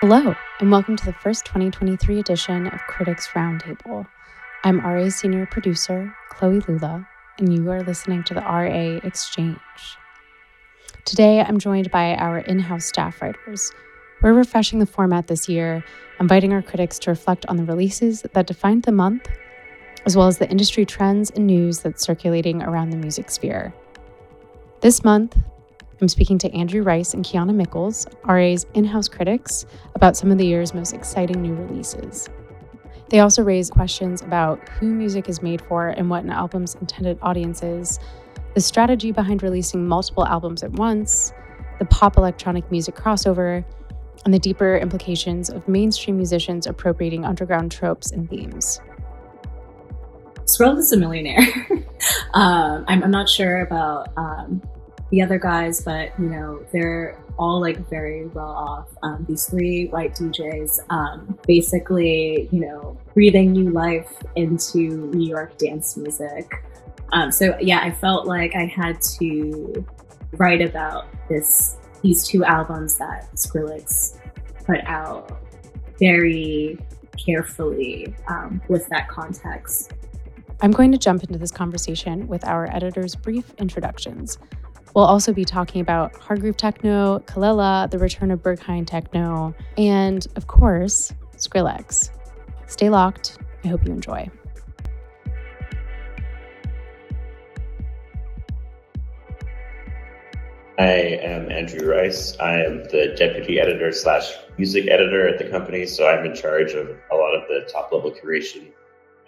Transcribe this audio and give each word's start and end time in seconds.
Hello, 0.00 0.34
and 0.60 0.70
welcome 0.70 0.96
to 0.96 1.04
the 1.04 1.12
first 1.12 1.44
2023 1.44 2.20
edition 2.20 2.66
of 2.68 2.80
Critics 2.88 3.28
Roundtable. 3.34 4.06
I'm 4.64 4.80
RA 4.80 5.10
senior 5.10 5.44
producer 5.44 6.16
Chloe 6.30 6.60
Lula, 6.60 7.06
and 7.38 7.52
you 7.52 7.70
are 7.70 7.82
listening 7.82 8.24
to 8.24 8.32
the 8.32 8.40
RA 8.40 9.06
Exchange. 9.06 9.58
Today, 11.04 11.42
I'm 11.42 11.58
joined 11.58 11.90
by 11.90 12.14
our 12.14 12.38
in 12.38 12.60
house 12.60 12.86
staff 12.86 13.20
writers. 13.20 13.72
We're 14.22 14.32
refreshing 14.32 14.78
the 14.78 14.86
format 14.86 15.26
this 15.26 15.50
year, 15.50 15.84
inviting 16.18 16.54
our 16.54 16.62
critics 16.62 16.98
to 17.00 17.10
reflect 17.10 17.44
on 17.44 17.58
the 17.58 17.64
releases 17.64 18.22
that 18.22 18.46
defined 18.46 18.84
the 18.84 18.92
month, 18.92 19.28
as 20.06 20.16
well 20.16 20.28
as 20.28 20.38
the 20.38 20.48
industry 20.48 20.86
trends 20.86 21.28
and 21.28 21.46
news 21.46 21.80
that's 21.80 22.02
circulating 22.02 22.62
around 22.62 22.88
the 22.88 22.96
music 22.96 23.30
sphere. 23.30 23.74
This 24.80 25.04
month, 25.04 25.36
I'm 26.00 26.08
speaking 26.08 26.38
to 26.38 26.54
Andrew 26.54 26.82
Rice 26.82 27.12
and 27.12 27.24
Kiana 27.24 27.54
Mickles, 27.54 28.06
RA's 28.24 28.64
in 28.72 28.84
house 28.84 29.06
critics, 29.06 29.66
about 29.94 30.16
some 30.16 30.30
of 30.30 30.38
the 30.38 30.46
year's 30.46 30.72
most 30.72 30.94
exciting 30.94 31.42
new 31.42 31.54
releases. 31.54 32.28
They 33.10 33.20
also 33.20 33.42
raise 33.42 33.68
questions 33.68 34.22
about 34.22 34.66
who 34.68 34.86
music 34.94 35.28
is 35.28 35.42
made 35.42 35.60
for 35.60 35.88
and 35.88 36.08
what 36.08 36.24
an 36.24 36.30
album's 36.30 36.74
intended 36.76 37.18
audience 37.20 37.62
is, 37.62 37.98
the 38.54 38.60
strategy 38.60 39.12
behind 39.12 39.42
releasing 39.42 39.86
multiple 39.86 40.24
albums 40.24 40.62
at 40.62 40.72
once, 40.72 41.32
the 41.78 41.84
pop 41.84 42.16
electronic 42.16 42.70
music 42.70 42.94
crossover, 42.94 43.62
and 44.24 44.32
the 44.32 44.38
deeper 44.38 44.78
implications 44.78 45.50
of 45.50 45.66
mainstream 45.68 46.16
musicians 46.16 46.66
appropriating 46.66 47.24
underground 47.26 47.72
tropes 47.72 48.10
and 48.10 48.28
themes. 48.30 48.80
Skrill 50.44 50.78
is 50.78 50.92
a 50.92 50.96
millionaire. 50.96 51.40
um, 52.34 52.84
I'm, 52.88 53.04
I'm, 53.04 53.10
not 53.10 53.28
sure 53.28 53.60
about 53.60 54.08
um, 54.16 54.62
the 55.10 55.22
other 55.22 55.38
guys, 55.38 55.82
but 55.82 56.12
you 56.18 56.26
know, 56.26 56.64
they're 56.72 57.18
all 57.38 57.60
like 57.60 57.88
very 57.88 58.26
well 58.26 58.50
off. 58.50 58.88
Um, 59.02 59.24
these 59.28 59.46
three 59.46 59.86
white 59.88 60.14
DJs, 60.14 60.80
um, 60.90 61.38
basically, 61.46 62.48
you 62.52 62.60
know, 62.60 62.98
breathing 63.14 63.52
new 63.52 63.70
life 63.70 64.12
into 64.36 65.10
New 65.14 65.28
York 65.28 65.56
dance 65.58 65.96
music. 65.96 66.52
Um, 67.12 67.32
so 67.32 67.56
yeah, 67.60 67.80
I 67.80 67.90
felt 67.90 68.26
like 68.26 68.54
I 68.54 68.66
had 68.66 69.00
to 69.18 69.84
write 70.32 70.62
about 70.62 71.06
this 71.28 71.76
these 72.02 72.26
two 72.26 72.44
albums 72.44 72.96
that 72.98 73.30
Skrillex 73.34 74.18
put 74.64 74.80
out 74.86 75.40
very 75.98 76.78
carefully 77.22 78.14
um, 78.28 78.62
with 78.68 78.86
that 78.88 79.08
context. 79.08 79.92
I'm 80.62 80.72
going 80.72 80.92
to 80.92 80.98
jump 80.98 81.22
into 81.24 81.38
this 81.38 81.50
conversation 81.50 82.26
with 82.26 82.46
our 82.46 82.74
editor's 82.74 83.14
brief 83.14 83.52
introductions. 83.58 84.38
We'll 84.94 85.04
also 85.04 85.32
be 85.32 85.44
talking 85.44 85.80
about 85.80 86.16
hard 86.16 86.40
groove 86.40 86.56
techno, 86.56 87.20
Kelela, 87.20 87.90
the 87.90 87.98
return 87.98 88.30
of 88.30 88.42
Berghain 88.42 88.86
techno, 88.86 89.54
and 89.78 90.26
of 90.36 90.48
course, 90.48 91.12
Skrillex. 91.36 92.10
Stay 92.66 92.90
locked. 92.90 93.38
I 93.64 93.68
hope 93.68 93.84
you 93.84 93.92
enjoy. 93.92 94.28
I 100.78 101.18
am 101.22 101.50
Andrew 101.52 101.88
Rice. 101.88 102.36
I 102.40 102.54
am 102.62 102.84
the 102.84 103.14
deputy 103.16 103.60
editor 103.60 103.92
slash 103.92 104.32
music 104.56 104.88
editor 104.88 105.28
at 105.28 105.38
the 105.38 105.44
company, 105.44 105.86
so 105.86 106.08
I'm 106.08 106.24
in 106.24 106.34
charge 106.34 106.72
of 106.72 106.88
a 107.12 107.14
lot 107.14 107.34
of 107.34 107.46
the 107.48 107.68
top 107.70 107.92
level 107.92 108.10
curation 108.10 108.68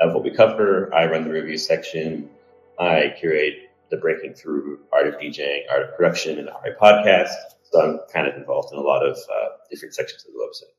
of 0.00 0.14
what 0.14 0.24
we 0.24 0.30
cover. 0.30 0.92
I 0.94 1.06
run 1.06 1.24
the 1.24 1.30
review 1.30 1.58
section. 1.58 2.30
I 2.78 3.14
curate 3.19 3.61
the 3.92 3.98
breaking 3.98 4.34
through 4.34 4.80
art 4.92 5.06
of 5.06 5.14
DJing, 5.14 5.60
art 5.70 5.82
of 5.82 5.96
production, 5.96 6.38
and 6.38 6.48
art 6.48 6.80
podcast. 6.80 7.28
So 7.70 7.80
I'm 7.80 8.00
kind 8.12 8.26
of 8.26 8.34
involved 8.34 8.72
in 8.72 8.78
a 8.78 8.82
lot 8.82 9.06
of 9.06 9.16
uh, 9.16 9.48
different 9.70 9.94
sections 9.94 10.24
of 10.24 10.32
the 10.32 10.38
website. 10.38 10.72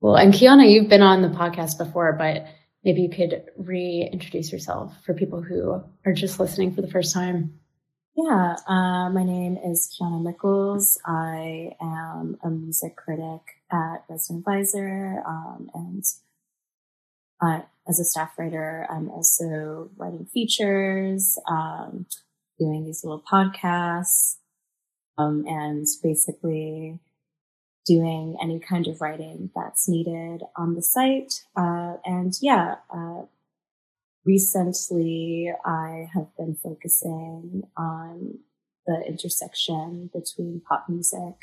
Well, 0.00 0.16
and 0.16 0.34
Kiana, 0.34 0.70
you've 0.70 0.88
been 0.88 1.02
on 1.02 1.22
the 1.22 1.28
podcast 1.28 1.78
before, 1.78 2.12
but 2.12 2.46
maybe 2.84 3.02
you 3.02 3.08
could 3.08 3.44
reintroduce 3.56 4.52
yourself 4.52 4.92
for 5.06 5.14
people 5.14 5.40
who 5.40 5.82
are 6.04 6.12
just 6.12 6.38
listening 6.38 6.74
for 6.74 6.82
the 6.82 6.90
first 6.90 7.14
time. 7.14 7.58
Yeah, 8.16 8.56
uh, 8.66 9.10
my 9.10 9.22
name 9.22 9.58
is 9.64 9.88
Kiana 9.94 10.20
Mickles. 10.20 10.98
I 11.06 11.70
am 11.80 12.36
a 12.42 12.50
music 12.50 12.96
critic 12.96 13.42
at 13.70 14.04
Resident 14.08 14.40
Advisor, 14.40 15.22
um, 15.24 15.70
and 15.72 16.04
uh, 17.40 17.60
as 17.88 17.98
a 17.98 18.04
staff 18.04 18.32
writer, 18.38 18.86
I'm 18.90 19.08
also 19.10 19.90
writing 19.96 20.26
features, 20.26 21.38
um, 21.48 22.06
doing 22.58 22.84
these 22.84 23.02
little 23.02 23.22
podcasts, 23.30 24.36
um, 25.16 25.44
and 25.46 25.86
basically 26.02 26.98
doing 27.86 28.36
any 28.42 28.60
kind 28.60 28.86
of 28.86 29.00
writing 29.00 29.50
that's 29.54 29.88
needed 29.88 30.42
on 30.56 30.74
the 30.74 30.82
site. 30.82 31.42
Uh, 31.56 31.94
and 32.04 32.34
yeah, 32.42 32.76
uh, 32.94 33.22
recently 34.26 35.50
I 35.64 36.08
have 36.12 36.28
been 36.36 36.54
focusing 36.54 37.62
on 37.76 38.38
the 38.86 39.02
intersection 39.06 40.10
between 40.12 40.60
pop 40.68 40.86
music 40.88 41.34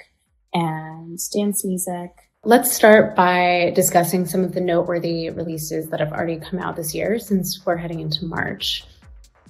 and 0.54 1.20
dance 1.34 1.66
music 1.66 2.12
Let's 2.48 2.72
start 2.72 3.16
by 3.16 3.72
discussing 3.74 4.28
some 4.28 4.44
of 4.44 4.54
the 4.54 4.62
noteworthy 4.62 5.32
releases 5.32 5.90
that 5.90 6.00
have 6.00 6.12
already 6.14 6.38
come 6.38 6.60
out 6.60 6.76
this 6.76 6.94
year 6.94 7.18
since 7.18 7.66
we're 7.66 7.76
heading 7.76 8.02
into 8.02 8.24
March. 8.24 8.86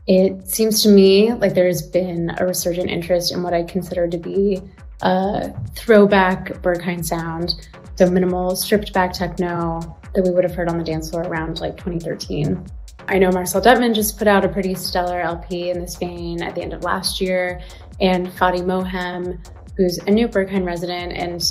It 0.07 0.47
seems 0.47 0.81
to 0.83 0.89
me 0.89 1.33
like 1.33 1.55
there's 1.55 1.81
been 1.81 2.31
a 2.37 2.45
resurgent 2.45 2.89
interest 2.89 3.33
in 3.33 3.43
what 3.43 3.53
I 3.53 3.63
consider 3.63 4.07
to 4.07 4.17
be 4.17 4.61
a 5.01 5.51
throwback 5.75 6.53
Berghain 6.61 7.03
sound, 7.03 7.67
so 7.95 8.09
minimal, 8.09 8.55
stripped 8.55 8.93
back 8.93 9.11
techno 9.11 9.81
that 10.13 10.23
we 10.23 10.31
would 10.31 10.45
have 10.45 10.55
heard 10.55 10.69
on 10.69 10.77
the 10.77 10.83
dance 10.85 11.09
floor 11.09 11.23
around 11.23 11.59
like 11.59 11.75
2013. 11.75 12.65
I 13.09 13.19
know 13.19 13.29
Marcel 13.29 13.61
Dettmann 13.61 13.93
just 13.93 14.17
put 14.17 14.29
out 14.29 14.45
a 14.45 14.47
pretty 14.47 14.73
stellar 14.73 15.19
LP 15.19 15.69
in 15.69 15.81
this 15.81 15.97
vein 15.97 16.41
at 16.41 16.55
the 16.55 16.61
end 16.61 16.71
of 16.71 16.85
last 16.85 17.19
year, 17.19 17.59
and 17.99 18.27
Fadi 18.27 18.61
Mohem, 18.61 19.45
who's 19.75 19.97
a 19.97 20.11
new 20.11 20.29
Berghain 20.29 20.65
resident 20.65 21.11
and 21.11 21.43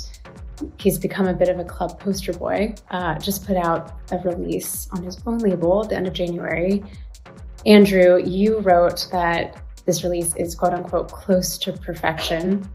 he's 0.77 0.97
become 0.97 1.27
a 1.27 1.33
bit 1.33 1.49
of 1.49 1.59
a 1.59 1.63
club 1.63 1.99
poster 1.99 2.33
boy. 2.33 2.75
Uh, 2.91 3.17
just 3.19 3.45
put 3.45 3.57
out 3.57 3.93
a 4.11 4.17
release 4.19 4.87
on 4.91 5.03
his 5.03 5.19
own 5.25 5.39
label 5.39 5.83
at 5.83 5.89
the 5.89 5.95
end 5.95 6.07
of 6.07 6.13
January. 6.13 6.83
Andrew, 7.65 8.21
you 8.23 8.59
wrote 8.59 9.07
that 9.11 9.61
this 9.85 10.03
release 10.03 10.35
is 10.35 10.55
quote 10.55 10.73
unquote 10.73 11.11
close 11.11 11.57
to 11.59 11.73
perfection. 11.73 12.69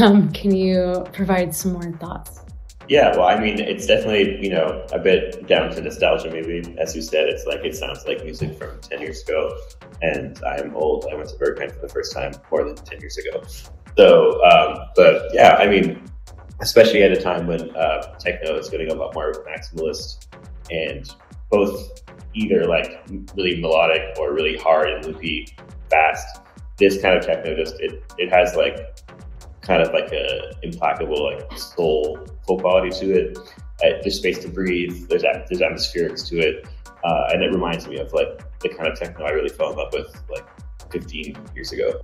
Um, 0.00 0.32
can 0.32 0.54
you 0.54 1.06
provide 1.12 1.54
some 1.54 1.74
more 1.74 1.92
thoughts? 1.98 2.40
Yeah, 2.88 3.10
well, 3.16 3.26
I 3.26 3.40
mean, 3.40 3.60
it's 3.60 3.86
definitely, 3.86 4.42
you 4.42 4.50
know, 4.50 4.86
a 4.92 4.98
bit 4.98 5.46
down 5.46 5.70
to 5.70 5.80
nostalgia, 5.80 6.30
maybe. 6.30 6.74
As 6.78 6.94
you 6.94 7.00
said, 7.00 7.28
it's 7.28 7.46
like 7.46 7.64
it 7.64 7.74
sounds 7.74 8.04
like 8.06 8.22
music 8.24 8.58
from 8.58 8.78
10 8.80 9.00
years 9.00 9.22
ago. 9.22 9.56
And 10.02 10.38
I'm 10.44 10.74
old. 10.74 11.06
I 11.10 11.14
went 11.14 11.28
to 11.30 11.36
Berghain 11.36 11.72
for 11.72 11.80
the 11.80 11.88
first 11.88 12.12
time 12.12 12.32
more 12.50 12.64
than 12.64 12.76
10 12.76 13.00
years 13.00 13.16
ago. 13.16 13.42
So, 13.96 14.42
um, 14.44 14.78
but 14.96 15.30
yeah, 15.32 15.54
I 15.54 15.66
mean, 15.66 16.03
especially 16.64 17.02
at 17.02 17.12
a 17.12 17.20
time 17.20 17.46
when 17.46 17.76
uh, 17.76 18.02
techno 18.18 18.56
is 18.56 18.70
getting 18.70 18.90
a 18.90 18.94
lot 18.94 19.14
more 19.14 19.32
maximalist 19.46 20.26
and 20.70 21.14
both 21.50 22.02
either 22.32 22.64
like 22.64 23.02
really 23.36 23.60
melodic 23.60 24.16
or 24.18 24.32
really 24.32 24.56
hard 24.56 24.88
and 24.88 25.04
loopy 25.04 25.46
fast. 25.90 26.40
This 26.78 27.00
kind 27.00 27.16
of 27.16 27.24
techno 27.24 27.54
just 27.54 27.78
it 27.80 28.02
it 28.18 28.32
has 28.32 28.56
like 28.56 28.98
kind 29.60 29.82
of 29.82 29.92
like 29.92 30.10
a 30.12 30.52
implacable 30.62 31.22
like 31.30 31.52
soul 31.58 32.26
full 32.46 32.58
quality 32.58 32.90
to 32.98 33.12
it. 33.12 33.38
Uh, 33.84 34.00
there's 34.00 34.16
space 34.16 34.38
to 34.38 34.48
breathe. 34.48 35.06
There's 35.08 35.22
there's 35.22 35.60
atmospherics 35.60 36.26
to 36.28 36.38
it, 36.38 36.66
uh, 37.04 37.28
and 37.30 37.42
it 37.42 37.52
reminds 37.52 37.86
me 37.86 37.98
of 37.98 38.12
like 38.14 38.42
the 38.60 38.70
kind 38.70 38.88
of 38.88 38.98
techno 38.98 39.26
I 39.26 39.30
really 39.30 39.50
fell 39.50 39.70
in 39.70 39.76
love 39.76 39.92
with 39.92 40.10
like 40.30 40.46
15 40.90 41.36
years 41.54 41.72
ago. 41.72 42.00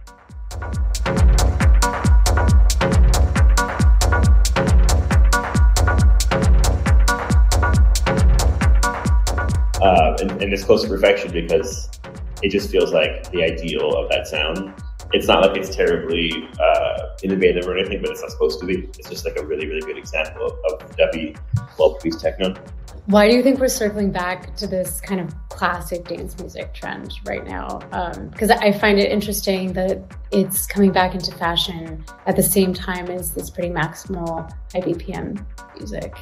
Uh, 9.83 10.17
and, 10.21 10.31
and 10.43 10.53
it's 10.53 10.65
close 10.65 10.83
to 10.83 10.89
perfection 10.89 11.33
because 11.33 11.89
it 12.43 12.51
just 12.51 12.71
feels 12.71 12.93
like 12.93 13.31
the 13.31 13.43
ideal 13.43 13.95
of 13.97 14.11
that 14.11 14.27
sound. 14.27 14.75
It's 15.13 15.27
not 15.27 15.43
like 15.43 15.57
it's 15.57 15.75
terribly 15.75 16.49
uh, 16.61 17.17
innovative 17.23 17.67
or 17.67 17.77
anything, 17.77 18.01
but 18.01 18.11
it's 18.11 18.21
not 18.21 18.31
supposed 18.31 18.61
to 18.61 18.67
be. 18.67 18.89
It's 18.99 19.09
just 19.09 19.25
like 19.25 19.37
a 19.37 19.45
really, 19.45 19.67
really 19.67 19.81
good 19.81 19.99
example 19.99 20.59
of, 20.71 20.97
dubby, 20.97 21.37
well 21.79 21.95
produced 21.95 22.21
techno. 22.21 22.55
Why 23.07 23.29
do 23.29 23.35
you 23.35 23.43
think 23.43 23.59
we're 23.59 23.69
circling 23.69 24.13
back 24.13 24.55
to 24.57 24.69
this 24.69 25.01
kind 25.01 25.21
of 25.21 25.35
classic 25.49 26.07
dance 26.07 26.39
music 26.39 26.73
trend 26.75 27.13
right 27.25 27.45
now? 27.45 27.79
Because 28.31 28.51
um, 28.51 28.59
I 28.61 28.71
find 28.71 29.01
it 29.01 29.11
interesting 29.11 29.73
that 29.73 30.01
it's 30.31 30.67
coming 30.67 30.93
back 30.93 31.15
into 31.15 31.33
fashion 31.33 32.05
at 32.27 32.37
the 32.37 32.43
same 32.43 32.73
time 32.73 33.09
as 33.09 33.35
this 33.35 33.51
pretty 33.51 33.71
maximal 33.71 34.49
high 34.73 34.81
BPM 34.81 35.45
music. 35.77 36.15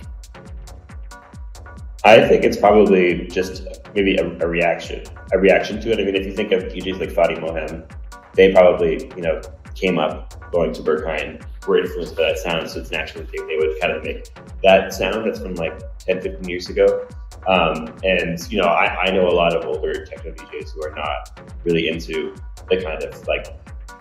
I 2.04 2.26
think 2.28 2.44
it's 2.44 2.56
probably 2.56 3.26
just 3.26 3.64
maybe 3.94 4.16
a, 4.16 4.24
a, 4.38 4.46
reaction, 4.46 5.04
a 5.32 5.38
reaction 5.38 5.80
to 5.80 5.90
it. 5.90 5.98
I 5.98 6.04
mean, 6.04 6.14
if 6.14 6.26
you 6.26 6.32
think 6.32 6.52
of 6.52 6.64
DJs 6.64 7.00
like 7.00 7.10
Fadi 7.10 7.38
Mohem, 7.38 7.90
they 8.34 8.52
probably, 8.52 9.10
you 9.16 9.22
know, 9.22 9.40
came 9.74 9.98
up 9.98 10.50
going 10.52 10.72
to 10.72 10.82
Berghain 10.82 11.44
were 11.66 11.78
influenced 11.78 12.16
by 12.16 12.22
that 12.22 12.38
sound. 12.38 12.68
So 12.70 12.80
it's 12.80 12.90
naturally 12.90 13.26
they, 13.26 13.38
they 13.46 13.56
would 13.56 13.78
kind 13.80 13.92
of 13.92 14.04
make 14.04 14.28
that 14.62 14.92
sound 14.94 15.26
that's 15.26 15.40
from 15.40 15.54
like 15.54 15.78
10, 15.98 16.20
15 16.20 16.48
years 16.48 16.68
ago. 16.68 17.06
Um, 17.46 17.94
and, 18.04 18.38
you 18.50 18.60
know, 18.60 18.68
I, 18.68 19.04
I 19.04 19.10
know 19.10 19.26
a 19.28 19.34
lot 19.34 19.54
of 19.54 19.64
older 19.66 20.04
techno 20.04 20.32
DJs 20.32 20.74
who 20.74 20.84
are 20.84 20.94
not 20.94 21.40
really 21.64 21.88
into 21.88 22.34
the 22.68 22.82
kind 22.82 23.02
of 23.02 23.26
like 23.26 23.46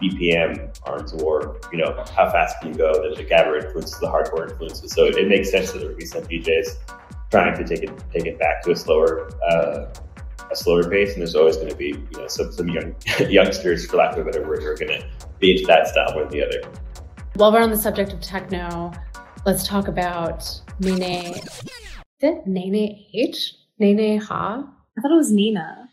BPM 0.02 0.78
arms 0.84 1.14
war, 1.16 1.60
you 1.72 1.80
know, 1.80 2.04
how 2.16 2.30
fast 2.30 2.60
can 2.62 2.70
you 2.70 2.78
go? 2.78 2.92
The, 2.94 3.16
the 3.16 3.24
Gabber 3.24 3.64
influences, 3.64 4.00
the 4.00 4.08
hardcore 4.08 4.50
influences. 4.50 4.92
So 4.92 5.06
it, 5.06 5.16
it, 5.16 5.28
makes 5.28 5.50
sense 5.50 5.72
that 5.72 5.80
there 5.80 5.88
would 5.88 5.98
be 5.98 6.06
some 6.06 6.24
DJs 6.24 6.78
trying 7.32 7.56
to 7.56 7.64
take 7.64 7.84
it 7.84 7.92
take 8.12 8.26
it 8.26 8.40
back 8.40 8.62
to 8.64 8.72
a 8.72 8.76
slower 8.76 9.30
uh, 9.50 9.88
a 10.52 10.56
slower 10.56 10.90
pace, 10.90 11.14
and 11.14 11.22
there's 11.22 11.36
always 11.36 11.58
going 11.58 11.70
to 11.70 11.76
be 11.76 11.88
you 11.88 12.18
know 12.18 12.28
some 12.28 12.52
some 12.52 12.70
young 12.70 12.96
youngsters, 13.30 13.86
for 13.86 13.98
lack 13.98 14.16
of 14.16 14.26
a 14.26 14.32
better 14.32 14.48
word, 14.48 14.62
who 14.62 14.70
are 14.70 14.76
going 14.76 15.02
to 15.02 15.06
be 15.40 15.52
into 15.52 15.66
that 15.68 15.88
style 15.88 16.14
more 16.14 16.24
than 16.24 16.32
the 16.32 16.46
other. 16.46 16.62
While 17.36 17.52
we're 17.52 17.62
on 17.62 17.70
the 17.70 17.78
subject 17.78 18.14
of 18.14 18.22
techno, 18.22 18.92
let's 19.46 19.68
talk 19.68 19.88
about 19.88 20.50
Nene. 20.80 21.36
Is 21.36 21.62
it 22.22 22.48
Nene 22.48 23.06
H? 23.14 23.54
Nene 23.80 24.20
Ha? 24.20 24.74
I 24.98 25.02
thought 25.02 25.12
it 25.12 25.16
was 25.16 25.32
Nina. 25.32 25.90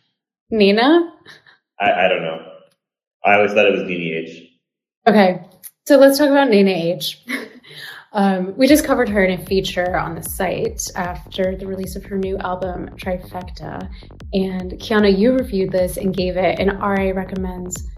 Nina? 0.51 1.13
I, 1.81 1.93
I 1.93 2.09
don't 2.09 2.23
know. 2.23 2.39
I 3.25 3.35
always 3.35 3.53
thought 3.53 3.67
it 3.67 3.73
was 3.73 3.83
Nene 3.83 4.25
H. 4.25 4.51
Okay, 5.07 5.43
so 5.87 5.99
let's 5.99 6.17
talk 6.17 6.31
about 6.31 6.49
Nene 6.49 6.69
H. 6.69 7.23
Um, 8.15 8.57
we 8.57 8.69
just 8.69 8.85
covered 8.85 9.09
her 9.09 9.25
in 9.25 9.39
a 9.39 9.45
feature 9.45 9.97
on 9.97 10.15
the 10.15 10.23
site 10.23 10.89
after 10.95 11.57
the 11.57 11.67
release 11.67 11.97
of 11.97 12.05
her 12.05 12.17
new 12.17 12.39
album, 12.39 12.89
Trifecta. 12.91 13.91
And 14.33 14.73
Kiana, 14.75 15.17
you 15.17 15.33
reviewed 15.33 15.73
this 15.73 15.97
and 15.97 16.17
gave 16.17 16.37
it 16.37 16.61
an 16.61 16.79
RA 16.79 17.11
recommends 17.11 17.89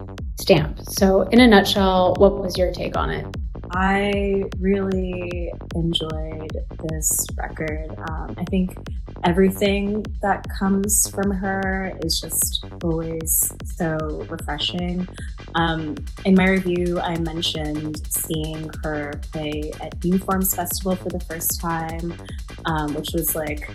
stamp. 0.41 0.79
So, 0.81 1.21
in 1.29 1.39
a 1.39 1.47
nutshell, 1.47 2.15
what 2.17 2.41
was 2.41 2.57
your 2.57 2.71
take 2.71 2.97
on 2.97 3.11
it? 3.11 3.27
I 3.71 4.43
really 4.59 5.51
enjoyed 5.75 6.51
this 6.89 7.25
record. 7.37 7.95
Um, 8.09 8.35
I 8.37 8.45
think 8.45 8.77
everything 9.23 10.05
that 10.21 10.45
comes 10.57 11.09
from 11.09 11.31
her 11.31 11.91
is 12.03 12.19
just 12.21 12.65
always 12.83 13.51
so 13.65 14.25
refreshing. 14.29 15.07
Um, 15.55 15.95
in 16.25 16.35
my 16.35 16.49
review, 16.49 16.99
I 16.99 17.17
mentioned 17.19 18.01
seeing 18.09 18.69
her 18.83 19.19
play 19.31 19.71
at 19.81 20.03
Uniforms 20.03 20.53
Festival 20.53 20.95
for 20.95 21.09
the 21.09 21.19
first 21.21 21.59
time, 21.59 22.13
um, 22.65 22.93
which 22.93 23.09
was 23.13 23.35
like 23.35 23.69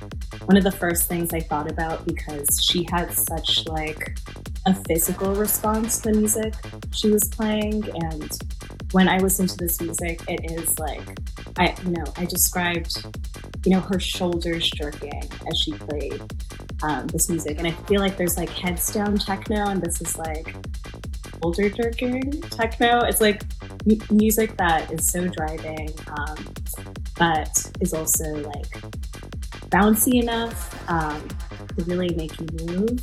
one 0.46 0.56
of 0.56 0.64
the 0.64 0.72
first 0.72 1.08
things 1.08 1.32
I 1.32 1.40
thought 1.40 1.70
about 1.70 2.06
because 2.06 2.48
she 2.64 2.86
had 2.90 3.12
such 3.12 3.66
like 3.66 4.16
a 4.66 4.74
physical 4.74 5.34
response 5.34 5.98
to 6.00 6.12
the 6.12 6.18
music 6.18 6.54
she 6.92 7.10
was 7.10 7.28
playing 7.28 7.84
and 8.02 8.38
when 8.92 9.08
I 9.08 9.18
listen 9.18 9.46
to 9.46 9.56
this 9.56 9.80
music, 9.80 10.22
it 10.28 10.50
is 10.50 10.78
like 10.78 11.02
I 11.58 11.74
you 11.84 11.90
know 11.90 12.04
I 12.16 12.24
described 12.24 13.04
you 13.64 13.72
know 13.72 13.80
her 13.80 13.98
shoulders 13.98 14.70
jerking 14.70 15.22
as 15.50 15.58
she 15.58 15.72
played 15.72 16.20
um, 16.82 17.06
this 17.08 17.28
music, 17.28 17.58
and 17.58 17.66
I 17.66 17.72
feel 17.72 18.00
like 18.00 18.16
there's 18.16 18.36
like 18.36 18.50
heads 18.50 18.92
down 18.92 19.18
techno, 19.18 19.68
and 19.68 19.80
this 19.82 20.00
is 20.00 20.16
like 20.18 20.54
shoulder 21.42 21.70
jerking 21.70 22.42
techno. 22.42 23.00
It's 23.00 23.20
like 23.20 23.42
m- 23.88 24.00
music 24.10 24.56
that 24.58 24.92
is 24.92 25.10
so 25.10 25.26
driving, 25.28 25.90
um, 26.08 26.52
but 27.18 27.72
is 27.80 27.94
also 27.94 28.36
like 28.42 28.82
bouncy 29.70 30.22
enough 30.22 30.88
um, 30.90 31.26
to 31.76 31.84
really 31.84 32.14
make 32.14 32.38
you 32.38 32.46
move. 32.66 33.00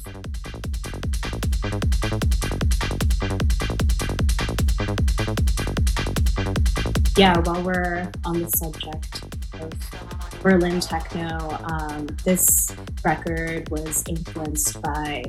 Yeah, 7.20 7.38
while 7.40 7.62
we're 7.62 8.10
on 8.24 8.42
the 8.42 8.48
subject 8.48 9.24
of 9.60 10.42
Berlin 10.42 10.80
techno, 10.80 11.58
um, 11.70 12.08
this 12.24 12.74
record 13.04 13.68
was 13.70 14.06
influenced 14.08 14.82
by 14.82 15.26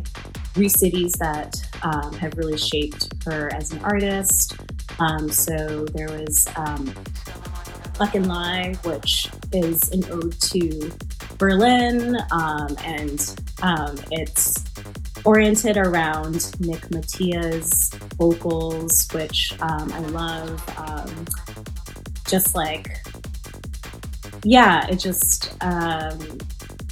three 0.54 0.68
cities 0.68 1.12
that 1.18 1.56
um, 1.82 2.12
have 2.12 2.38
really 2.38 2.56
shaped 2.56 3.12
her 3.24 3.52
as 3.52 3.72
an 3.72 3.80
artist. 3.80 4.56
Um, 5.00 5.28
so 5.28 5.84
there 5.86 6.08
was 6.08 6.46
um, 6.54 6.94
Luck 7.98 8.14
and 8.14 8.28
Lie, 8.28 8.76
which 8.84 9.28
is 9.52 9.90
an 9.90 10.04
ode 10.12 10.40
to 10.42 10.92
Berlin, 11.38 12.16
um, 12.30 12.76
and 12.84 13.36
um, 13.62 13.98
it's 14.12 14.64
oriented 15.24 15.76
around 15.76 16.54
Nick 16.60 16.88
Matia's 16.92 17.90
vocals, 18.16 19.08
which 19.12 19.54
um, 19.60 19.92
I 19.92 19.98
love. 19.98 20.68
Just 22.30 22.54
like, 22.54 22.96
yeah, 24.44 24.86
it 24.86 24.96
just 25.00 25.56
um, 25.62 26.38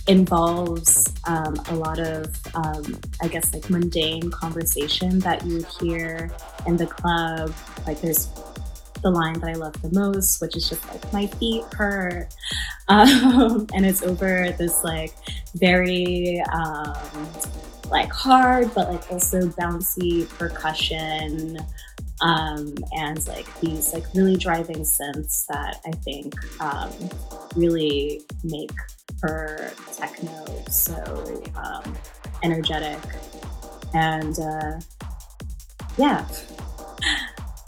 involves 0.09 1.05
um, 1.27 1.55
a 1.69 1.75
lot 1.77 2.01
of, 2.01 2.35
um, 2.55 2.99
I 3.23 3.29
guess, 3.29 3.55
like 3.55 3.71
mundane 3.71 4.31
conversation 4.31 5.21
that 5.21 5.47
you 5.47 5.65
hear 5.81 6.31
in 6.67 6.77
the 6.77 6.87
club. 6.87 7.55
Like, 7.87 8.01
there's 8.01 8.29
the 9.03 9.11
line 9.11 9.39
that 9.39 9.51
I 9.51 9.55
love 9.55 9.81
the 9.81 9.93
most, 9.93 10.41
which 10.41 10.57
is 10.57 10.69
just 10.69 10.85
like, 10.89 11.13
my 11.13 11.27
feet 11.27 11.65
hurt. 11.73 12.35
Um, 12.91 13.67
and 13.75 13.85
it's 13.85 14.03
over 14.03 14.51
this 14.57 14.83
like 14.83 15.13
very, 15.57 16.43
um, 16.51 16.95
like 17.91 18.11
hard, 18.11 18.75
but 18.75 18.91
like 18.91 19.13
also 19.13 19.49
bouncy 19.49 20.27
percussion 20.27 21.59
um, 22.21 22.75
and 22.93 23.27
like 23.27 23.61
these 23.61 23.93
like 23.93 24.05
really 24.15 24.37
driving 24.37 24.81
synths 24.81 25.47
that 25.47 25.81
I 25.87 25.91
think 25.91 26.35
um, 26.61 26.91
really 27.57 28.23
make 28.45 28.73
her 29.23 29.73
techno 29.97 30.45
so 30.71 31.43
um, 31.57 31.97
energetic 32.43 32.99
and 33.95 34.39
uh, 34.39 34.81
yeah. 35.97 36.27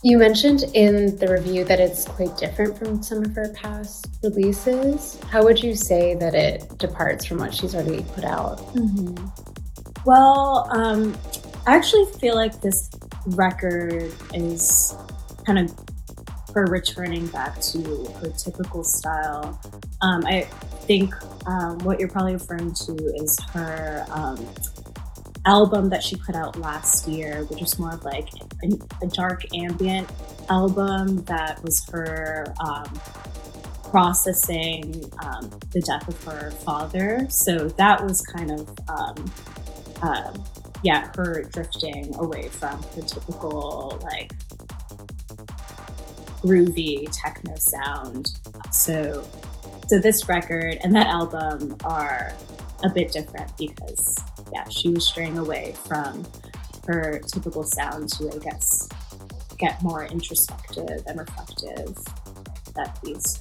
You 0.02 0.16
mentioned 0.16 0.64
in 0.72 1.16
the 1.16 1.28
review 1.30 1.64
that 1.64 1.78
it's 1.78 2.06
quite 2.06 2.34
different 2.38 2.78
from 2.78 3.02
some 3.02 3.22
of 3.22 3.34
her 3.34 3.52
past 3.52 4.06
releases. 4.22 5.20
How 5.24 5.44
would 5.44 5.62
you 5.62 5.74
say 5.74 6.14
that 6.14 6.34
it 6.34 6.78
departs 6.78 7.26
from 7.26 7.38
what 7.38 7.52
she's 7.52 7.74
already 7.74 8.02
put 8.14 8.24
out? 8.24 8.58
Mm-hmm. 8.74 9.26
Well, 10.06 10.68
um, 10.70 11.14
I 11.66 11.76
actually 11.76 12.06
feel 12.18 12.34
like 12.34 12.60
this 12.60 12.90
record 13.26 14.12
is 14.34 14.94
kind 15.44 15.58
of 15.58 15.74
her 16.54 16.64
returning 16.66 17.26
back 17.28 17.60
to 17.60 18.04
her 18.20 18.30
typical 18.30 18.82
style. 18.82 19.60
Um, 20.02 20.24
I 20.26 20.42
think 20.86 21.14
um, 21.46 21.78
what 21.80 22.00
you're 22.00 22.08
probably 22.08 22.32
referring 22.34 22.72
to 22.72 22.92
is 23.22 23.38
her 23.52 24.04
um, 24.10 24.44
album 25.46 25.88
that 25.90 26.02
she 26.02 26.16
put 26.16 26.34
out 26.34 26.58
last 26.58 27.06
year, 27.06 27.44
which 27.44 27.62
is 27.62 27.78
more 27.78 27.92
of 27.92 28.04
like 28.04 28.28
a, 28.64 29.04
a 29.04 29.08
dark 29.08 29.44
ambient 29.54 30.10
album 30.48 31.22
that 31.24 31.62
was 31.62 31.86
her 31.90 32.52
um, 32.60 33.00
processing 33.90 35.04
um, 35.24 35.50
the 35.72 35.80
death 35.80 36.08
of 36.08 36.24
her 36.24 36.50
father. 36.50 37.26
So 37.28 37.68
that 37.68 38.04
was 38.04 38.22
kind 38.22 38.50
of 38.50 38.78
uh, 38.88 39.14
yeah, 40.82 41.10
her 41.16 41.44
drifting 41.52 42.14
away 42.16 42.48
from 42.48 42.80
the 42.94 43.02
typical 43.02 43.98
like 44.02 44.32
groovy 46.42 47.08
techno 47.12 47.54
sound. 47.56 48.30
So 48.72 49.26
so 49.88 49.98
this 49.98 50.28
record 50.28 50.78
and 50.82 50.94
that 50.94 51.08
album 51.08 51.76
are 51.84 52.32
a 52.84 52.88
bit 52.88 53.12
different 53.12 53.56
because 53.58 54.16
yeah, 54.52 54.68
she 54.68 54.88
was 54.90 55.06
straying 55.06 55.38
away 55.38 55.74
from 55.86 56.26
her 56.86 57.20
typical 57.32 57.64
sound 57.64 58.08
to 58.10 58.30
I 58.34 58.38
guess 58.38 58.88
get 59.58 59.82
more 59.82 60.04
introspective 60.06 61.02
and 61.06 61.18
reflective 61.18 61.94
that 62.74 62.98
these 63.02 63.38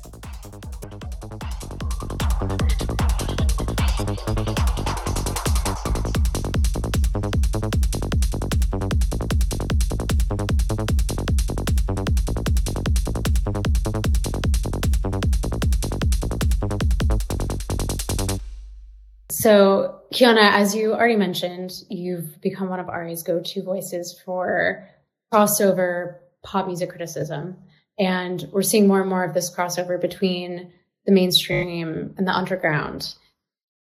So, 19.40 20.02
Kiana, 20.14 20.52
as 20.52 20.76
you 20.76 20.92
already 20.92 21.16
mentioned, 21.16 21.72
you've 21.90 22.42
become 22.42 22.68
one 22.68 22.82
of 22.82 22.88
RA's 22.88 23.24
go 23.24 23.40
to 23.40 23.64
voices 23.64 24.22
for 24.26 24.86
crossover 25.34 26.16
pop 26.44 26.68
music 26.68 26.90
criticism. 26.90 27.56
And 27.98 28.50
we're 28.52 28.64
seeing 28.64 28.86
more 28.86 29.00
and 29.00 29.10
more 29.10 29.24
of 29.24 29.34
this 29.34 29.50
crossover 29.50 30.00
between 30.00 30.74
the 31.06 31.14
mainstream 31.14 32.14
and 32.18 32.28
the 32.28 32.34
underground. 32.34 33.16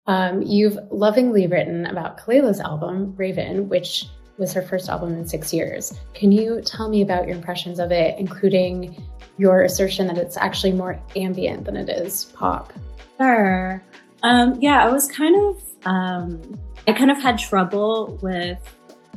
Um, 0.07 0.41
you've 0.41 0.77
lovingly 0.91 1.47
written 1.47 1.85
about 1.85 2.19
Kelela's 2.19 2.59
album, 2.59 3.15
Raven, 3.15 3.69
which 3.69 4.07
was 4.37 4.51
her 4.51 4.61
first 4.61 4.89
album 4.89 5.13
in 5.13 5.25
six 5.25 5.53
years. 5.53 5.97
Can 6.13 6.33
you 6.33 6.59
tell 6.65 6.89
me 6.89 7.01
about 7.01 7.27
your 7.27 7.35
impressions 7.37 7.79
of 7.79 7.93
it, 7.93 8.19
including 8.19 9.01
your 9.37 9.61
assertion 9.61 10.07
that 10.07 10.17
it's 10.17 10.35
actually 10.35 10.73
more 10.73 11.01
ambient 11.15 11.63
than 11.63 11.77
it 11.77 11.87
is 11.87 12.25
pop? 12.35 12.73
Sure. 13.17 13.81
Um, 14.25 14.57
yeah, 14.59 14.83
I 14.83 14.91
was 14.91 15.07
kind 15.07 15.35
of, 15.35 15.61
um, 15.85 16.59
I 16.87 16.93
kind 16.93 17.11
of 17.11 17.21
had 17.21 17.37
trouble 17.37 18.17
with 18.23 18.57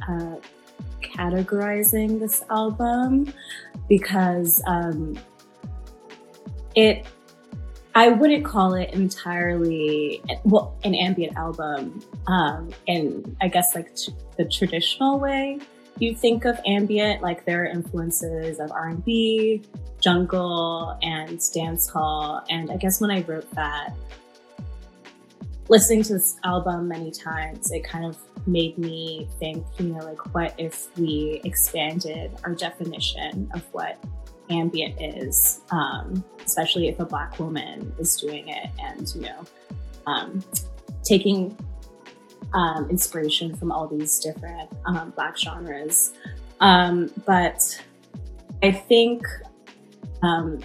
uh, 0.07 0.37
categorizing 1.01 2.21
this 2.21 2.45
album 2.51 3.33
because 3.89 4.63
um, 4.67 5.19
it 6.75 7.07
I 7.95 8.11
wouldn't 8.11 8.45
call 8.45 8.75
it 8.75 8.91
entirely 8.93 10.23
well 10.45 10.77
an 10.85 10.95
ambient 10.95 11.39
album 11.39 12.03
um, 12.27 12.69
in 12.87 13.35
I 13.41 13.49
guess 13.49 13.75
like 13.75 13.97
t- 13.97 14.15
the 14.37 14.45
traditional 14.45 15.19
way 15.19 15.59
you 15.99 16.15
think 16.15 16.45
of 16.45 16.61
ambient 16.67 17.23
like 17.23 17.47
there 17.47 17.65
are 17.65 17.67
influences 17.67 18.61
of 18.61 18.71
R&B, 18.71 19.63
jungle, 20.03 20.99
and 21.03 21.41
dance 21.55 21.89
hall. 21.89 22.45
And 22.51 22.71
I 22.71 22.77
guess 22.77 23.01
when 23.01 23.11
I 23.11 23.23
wrote 23.23 23.51
that, 23.55 23.95
listening 25.69 26.03
to 26.05 26.15
this 26.15 26.37
album 26.45 26.89
many 26.89 27.11
times, 27.11 27.71
it 27.73 27.85
kind 27.85 28.05
of 28.05 28.17
made 28.47 28.79
me 28.79 29.29
think, 29.39 29.65
you 29.79 29.87
know, 29.87 30.05
like 30.05 30.35
what 30.35 30.55
if 30.59 30.97
we 30.97 31.41
expanded 31.45 32.31
our 32.45 32.55
definition 32.55 33.51
of 33.55 33.63
what 33.73 34.03
ambient 34.51 35.01
is, 35.01 35.61
um, 35.71 36.25
especially 36.45 36.89
if 36.89 36.99
a 37.01 37.05
black 37.05 37.39
woman 37.39 37.93
is 37.99 38.17
doing 38.17 38.49
it 38.49 38.71
and, 38.81 39.15
you 39.15 39.21
know, 39.23 39.45
um, 40.07 40.43
taking 41.05 41.57
um, 42.55 42.89
inspiration 42.89 43.55
from 43.55 43.71
all 43.71 43.87
these 43.87 44.19
different 44.19 44.71
um, 44.87 45.11
black 45.11 45.37
genres. 45.37 46.13
Um, 46.61 47.11
but 47.27 47.61
I 48.63 48.73
think 48.73 49.23
um, 50.23 50.61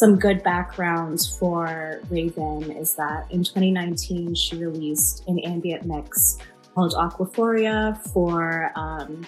some 0.00 0.18
good 0.18 0.42
background 0.42 1.20
for 1.38 2.00
Raven 2.08 2.72
is 2.72 2.94
that 2.94 3.30
in 3.30 3.44
2019 3.44 4.34
she 4.34 4.56
released 4.56 5.28
an 5.28 5.38
ambient 5.40 5.84
mix 5.84 6.38
called 6.74 6.94
Aquaphoria 6.94 8.02
for 8.10 8.72
um, 8.76 9.26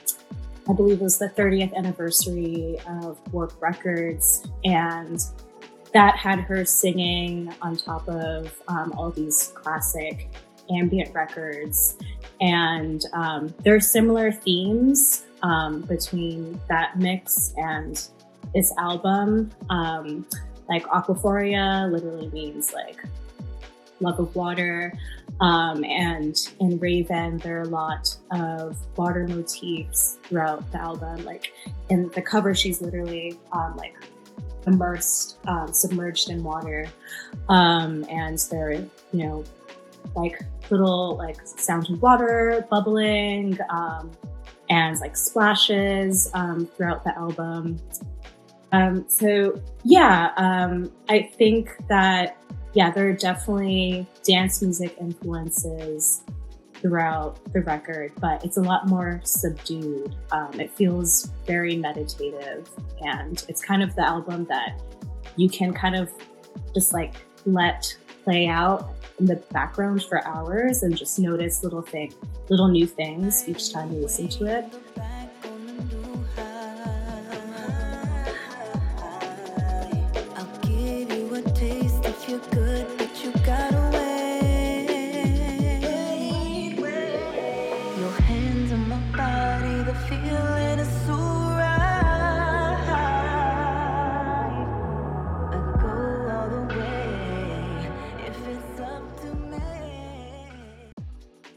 I 0.67 0.73
believe 0.73 1.03
it 1.03 1.05
was 1.05 1.19
the 1.19 1.29
30th 1.29 1.75
anniversary 1.75 2.79
of 2.89 3.21
Warp 3.35 3.53
Records, 3.61 4.47
and 4.65 5.21
that 5.93 6.17
had 6.17 6.41
her 6.41 6.65
singing 6.65 7.53
on 7.61 7.77
top 7.77 8.09
of 8.09 8.59
um, 8.69 8.95
all 8.97 9.11
these 9.11 9.53
classic 9.55 10.31
ambient 10.75 11.15
records. 11.15 11.99
And 12.41 13.05
um, 13.13 13.53
there 13.63 13.75
are 13.75 13.81
similar 13.81 14.33
themes 14.33 15.27
um, 15.43 15.83
between 15.83 16.59
that 16.71 16.99
mix 16.99 17.53
and 17.59 18.09
this 18.55 18.73
album. 18.79 19.51
Um, 19.69 20.25
like 20.69 20.85
aquaphoria 20.87 21.91
literally 21.91 22.29
means 22.31 22.73
like 22.73 23.05
love 24.01 24.19
of 24.19 24.35
water. 24.35 24.93
Um, 25.41 25.85
and 25.85 26.37
in 26.61 26.79
Raven, 26.79 27.39
there 27.39 27.59
are 27.59 27.63
a 27.63 27.69
lot 27.69 28.17
of 28.31 28.77
water 28.97 29.27
motifs 29.27 30.19
throughout 30.25 30.71
the 30.73 30.81
album. 30.81 31.25
Like 31.25 31.53
in 31.89 32.11
the 32.11 32.23
cover, 32.23 32.55
she's 32.55 32.81
literally 32.81 33.39
um, 33.53 33.77
like 33.77 33.97
immersed, 34.67 35.39
um, 35.47 35.73
submerged 35.73 36.31
in 36.31 36.43
water. 36.43 36.87
Um, 37.49 38.05
and 38.09 38.39
there, 38.51 38.71
are, 38.71 38.73
you 38.73 38.89
know, 39.13 39.45
like 40.15 40.43
little 40.71 41.17
like 41.17 41.39
sounds 41.47 41.91
of 41.91 42.01
water 42.03 42.67
bubbling 42.71 43.59
um, 43.71 44.11
and 44.71 44.99
like 45.01 45.17
splashes 45.17 46.31
um, 46.35 46.67
throughout 46.67 47.05
the 47.05 47.17
album. 47.17 47.79
Um, 48.73 49.05
so 49.09 49.61
yeah, 49.85 50.33
um, 50.37 50.91
I 51.09 51.23
think 51.23 51.71
that 51.89 52.39
yeah, 52.75 52.91
there 52.91 53.09
are 53.09 53.13
definitely 53.13 54.07
dance 54.25 54.63
music 54.63 54.97
influences 54.99 56.23
throughout 56.75 57.39
the 57.53 57.61
record, 57.63 58.13
but 58.19 58.43
it's 58.45 58.57
a 58.57 58.63
lot 58.63 58.89
more 58.89 59.21
subdued. 59.25 60.17
Um, 60.33 60.59
it 60.59 60.71
feels 60.71 61.31
very 61.47 61.77
meditative, 61.77 62.69
and 63.03 63.45
it's 63.49 63.63
kind 63.63 63.83
of 63.83 63.95
the 63.95 64.07
album 64.07 64.47
that 64.47 64.81
you 65.37 65.49
can 65.49 65.73
kind 65.73 65.95
of 65.95 66.11
just 66.75 66.93
like 66.93 67.15
let 67.45 67.95
play 68.25 68.47
out 68.47 68.95
in 69.19 69.27
the 69.27 69.37
background 69.53 70.03
for 70.05 70.27
hours 70.27 70.83
and 70.83 70.97
just 70.97 71.19
notice 71.19 71.63
little 71.63 71.83
thing, 71.83 72.13
little 72.49 72.69
new 72.69 72.87
things 72.87 73.49
each 73.49 73.73
time 73.73 73.93
you 73.93 74.01
listen 74.01 74.29
to 74.29 74.47
it. 74.47 74.65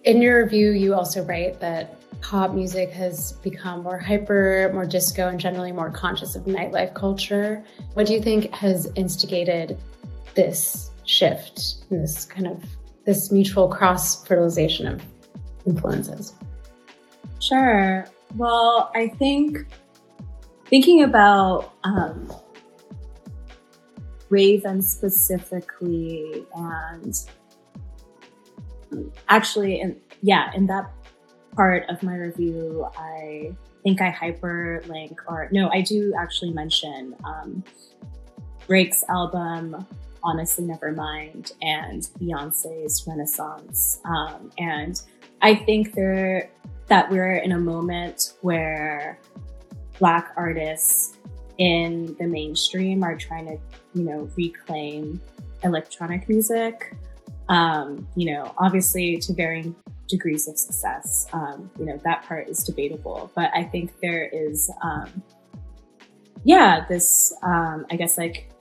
In 0.06 0.22
your 0.22 0.44
review, 0.44 0.70
you 0.70 0.94
also 0.94 1.24
write 1.26 1.60
that 1.62 2.00
pop 2.22 2.54
music 2.54 2.92
has 2.92 3.32
become 3.44 3.82
more 3.82 3.98
hyper, 3.98 4.70
more 4.72 4.86
disco, 4.86 5.30
and 5.30 5.40
generally 5.40 5.72
more 5.72 5.90
conscious 5.90 6.36
of 6.36 6.44
nightlife 6.46 6.94
culture. 6.94 7.64
What 7.94 8.06
do 8.06 8.14
you 8.14 8.22
think 8.22 8.54
has 8.54 8.88
instigated 8.94 9.80
this 10.36 10.92
shift, 11.06 11.90
this 11.90 12.24
kind 12.24 12.46
of 12.46 12.64
this 13.06 13.32
mutual 13.32 13.68
cross 13.68 14.24
fertilization 14.28 14.86
of 14.86 15.02
influences? 15.66 16.36
Sure. 17.42 18.08
Well, 18.36 18.92
I 18.94 19.08
think 19.08 19.66
thinking 20.68 21.02
about 21.02 21.74
um, 21.84 22.32
Raven 24.30 24.84
specifically 24.84 26.46
and 26.54 27.16
actually, 29.30 29.82
and 29.82 29.96
yeah, 30.22 30.52
in 30.56 30.68
that 30.68 30.92
part 31.56 31.90
of 31.90 32.04
my 32.04 32.16
review, 32.16 32.88
I 32.98 33.54
think 33.84 34.02
I 34.02 34.12
hyperlink, 34.12 35.16
or 35.28 35.48
no, 35.52 35.70
I 35.70 35.82
do 35.82 36.14
actually 36.18 36.52
mention 36.52 37.16
um, 37.24 37.64
Drake's 38.68 39.04
album 39.10 39.86
Honestly 40.24 40.66
Nevermind 40.66 41.54
and 41.62 42.02
Beyonce's 42.20 43.06
Renaissance. 43.08 44.00
Um, 44.06 44.50
and 44.58 45.00
I 45.42 45.54
think 45.54 45.94
there 45.94 46.50
that 46.88 47.10
we're 47.10 47.38
in 47.38 47.52
a 47.52 47.60
moment 47.60 48.34
where 48.42 49.20
Black 50.00 50.34
artists 50.36 51.18
in 51.58 52.16
the 52.20 52.28
mainstream 52.28 53.04
are 53.04 53.16
trying 53.16 53.46
to, 53.48 53.58
you 53.94 54.04
know, 54.04 54.30
reclaim 54.36 55.22
electronic 55.64 56.28
music 56.28 56.96
um, 57.50 58.08
you 58.16 58.34
know, 58.34 58.54
obviously 58.58 59.18
to 59.18 59.34
varying 59.34 59.76
degrees 60.08 60.48
of 60.48 60.58
success. 60.58 61.28
Um, 61.34 61.70
you 61.80 61.86
know, 61.86 62.00
that 62.04 62.24
part 62.24 62.50
is 62.50 62.64
debatable, 62.64 63.32
but 63.36 63.52
I 63.54 63.64
think 63.64 64.00
there 64.02 64.30
is, 64.32 64.70
um, 64.82 65.24
yeah, 66.44 66.86
this, 66.88 67.34
um, 67.44 67.86
I 67.92 67.96
guess, 67.96 68.18
like 68.18 68.52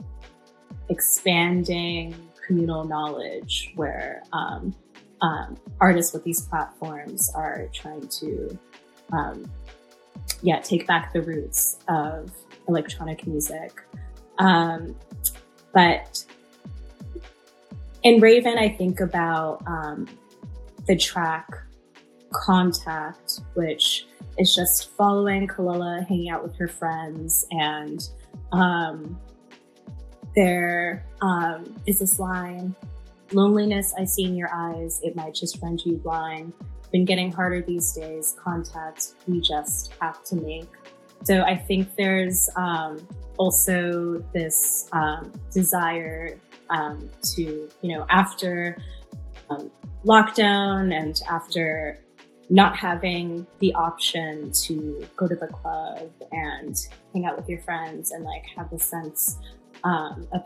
expanding 0.88 2.14
communal 2.46 2.84
knowledge 2.84 3.72
where 3.74 4.22
um, 4.32 4.74
um, 5.22 5.56
artists 5.80 6.12
with 6.12 6.24
these 6.24 6.42
platforms 6.42 7.30
are 7.34 7.68
trying 7.72 8.06
to, 8.08 8.58
um, 9.12 9.50
yeah, 10.42 10.60
take 10.60 10.86
back 10.86 11.12
the 11.12 11.22
roots 11.22 11.78
of 11.88 12.30
electronic 12.68 13.26
music. 13.26 13.82
Um, 14.38 14.94
but 15.72 16.24
in 18.04 18.20
Raven, 18.20 18.56
I 18.58 18.68
think 18.68 19.00
about 19.00 19.62
um, 19.66 20.06
the 20.86 20.96
track 20.96 21.48
Contact, 22.32 23.40
which 23.54 24.06
is 24.38 24.54
just 24.54 24.90
following 24.96 25.46
Kelela 25.46 26.06
hanging 26.06 26.30
out 26.30 26.42
with 26.42 26.56
her 26.56 26.66
friends. 26.66 27.46
And 27.52 28.00
um, 28.52 29.18
there 30.34 31.06
um, 31.22 31.80
is 31.86 32.00
this 32.00 32.18
line 32.18 32.74
Loneliness 33.32 33.94
I 33.98 34.04
see 34.04 34.24
in 34.24 34.36
your 34.36 34.50
eyes, 34.54 35.00
it 35.02 35.16
might 35.16 35.34
just 35.34 35.60
rend 35.62 35.84
you 35.84 35.96
blind. 35.96 36.52
Been 36.92 37.04
getting 37.04 37.32
harder 37.32 37.62
these 37.62 37.92
days, 37.92 38.36
contact 38.38 39.14
we 39.26 39.40
just 39.40 39.92
have 40.00 40.22
to 40.24 40.36
make. 40.36 40.68
So 41.24 41.42
I 41.42 41.56
think 41.56 41.96
there's 41.96 42.48
um, 42.54 43.06
also 43.38 44.24
this 44.32 44.88
um, 44.92 45.32
desire 45.52 46.38
um, 46.70 47.10
to, 47.34 47.68
you 47.82 47.96
know, 47.96 48.06
after 48.08 48.76
um, 49.50 49.70
lockdown 50.04 50.92
and 50.92 51.20
after 51.28 51.98
not 52.50 52.76
having 52.76 53.46
the 53.60 53.72
option 53.74 54.52
to 54.52 55.06
go 55.16 55.26
to 55.26 55.34
the 55.34 55.46
club 55.46 56.10
and 56.32 56.88
hang 57.12 57.24
out 57.24 57.36
with 57.36 57.48
your 57.48 57.60
friends 57.60 58.12
and 58.12 58.24
like 58.24 58.44
have 58.56 58.70
a 58.72 58.78
sense 58.78 59.38
um, 59.82 60.26
of 60.32 60.42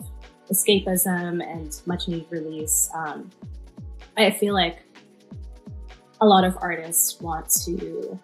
escapism 0.51 1.43
and 1.43 1.81
much 1.87 2.09
needed 2.09 2.27
release. 2.31 2.89
Um, 2.95 3.31
I 4.17 4.31
feel 4.31 4.55
like 4.55 4.79
a 6.21 6.27
lot 6.27 6.45
of 6.45 6.57
artists 6.61 7.21
want 7.21 7.49
to, 7.65 8.19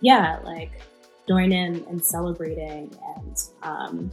yeah, 0.00 0.38
like 0.44 0.72
join 1.28 1.52
in 1.52 1.84
and 1.88 2.04
celebrating 2.04 2.92
and 3.16 3.42
um, 3.62 4.12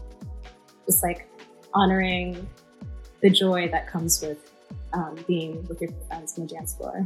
just 0.85 1.03
like 1.03 1.29
honoring 1.73 2.47
the 3.21 3.29
joy 3.29 3.69
that 3.71 3.87
comes 3.87 4.21
with 4.21 4.51
um, 4.93 5.17
being 5.27 5.65
with 5.67 5.81
your 5.81 5.91
friends 6.07 6.37
on 6.37 6.47
the 6.47 6.53
dance 6.53 6.75
floor. 6.75 7.05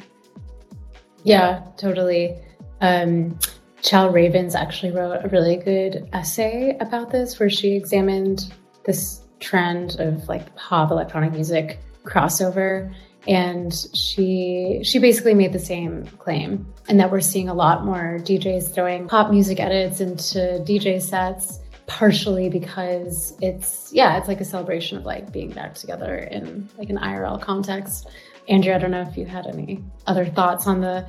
Yeah, 1.24 1.64
totally. 1.78 2.38
Um, 2.82 3.38
Chal 3.82 4.10
Ravens 4.10 4.56
actually 4.56 4.92
wrote 4.92 5.24
a 5.24 5.28
really 5.30 5.58
good 5.58 6.08
essay 6.14 6.78
about 6.80 7.12
this 7.12 7.40
where 7.40 7.50
she 7.50 7.76
examined 7.76 8.54
this 8.86 9.22
trend 9.40 10.00
of 10.00 10.28
like 10.28 10.56
pop 10.56 10.92
electronic 10.92 11.32
music 11.32 11.80
crossover 12.04 12.94
and 13.28 13.74
she 13.94 14.82
she 14.84 15.00
basically 15.00 15.34
made 15.34 15.54
the 15.54 15.60
same 15.60 16.06
claim 16.20 16.66
and 16.90 17.00
that 17.00 17.12
we're 17.12 17.22
seeing 17.22 17.50
a 17.50 17.54
lot 17.54 17.86
more 17.86 18.18
DJs 18.22 18.74
throwing 18.74 19.08
pop 19.08 19.30
music 19.30 19.60
edits 19.60 20.00
into 20.00 20.64
DJ 20.66 21.02
sets 21.02 21.60
partially 21.88 22.50
because 22.50 23.36
it's 23.42 23.92
yeah 23.94 24.18
it's 24.18 24.28
like 24.28 24.42
a 24.42 24.46
celebration 24.46 24.98
of 24.98 25.06
like 25.06 25.32
being 25.32 25.52
back 25.52 25.74
together 25.76 26.16
in 26.16 26.70
like 26.78 26.90
an 26.90 26.98
IRL 26.98 27.42
context 27.42 28.10
Andrew 28.48 28.74
I 28.74 28.78
don't 28.78 28.92
know 28.92 29.02
if 29.02 29.18
you 29.18 29.26
had 29.26 29.48
any 29.48 29.84
other 30.08 30.26
thoughts 30.26 30.68
on 30.68 30.82
the 30.82 31.08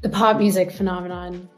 the 0.00 0.08
pop 0.08 0.38
music 0.38 0.70
phenomenon 0.70 1.48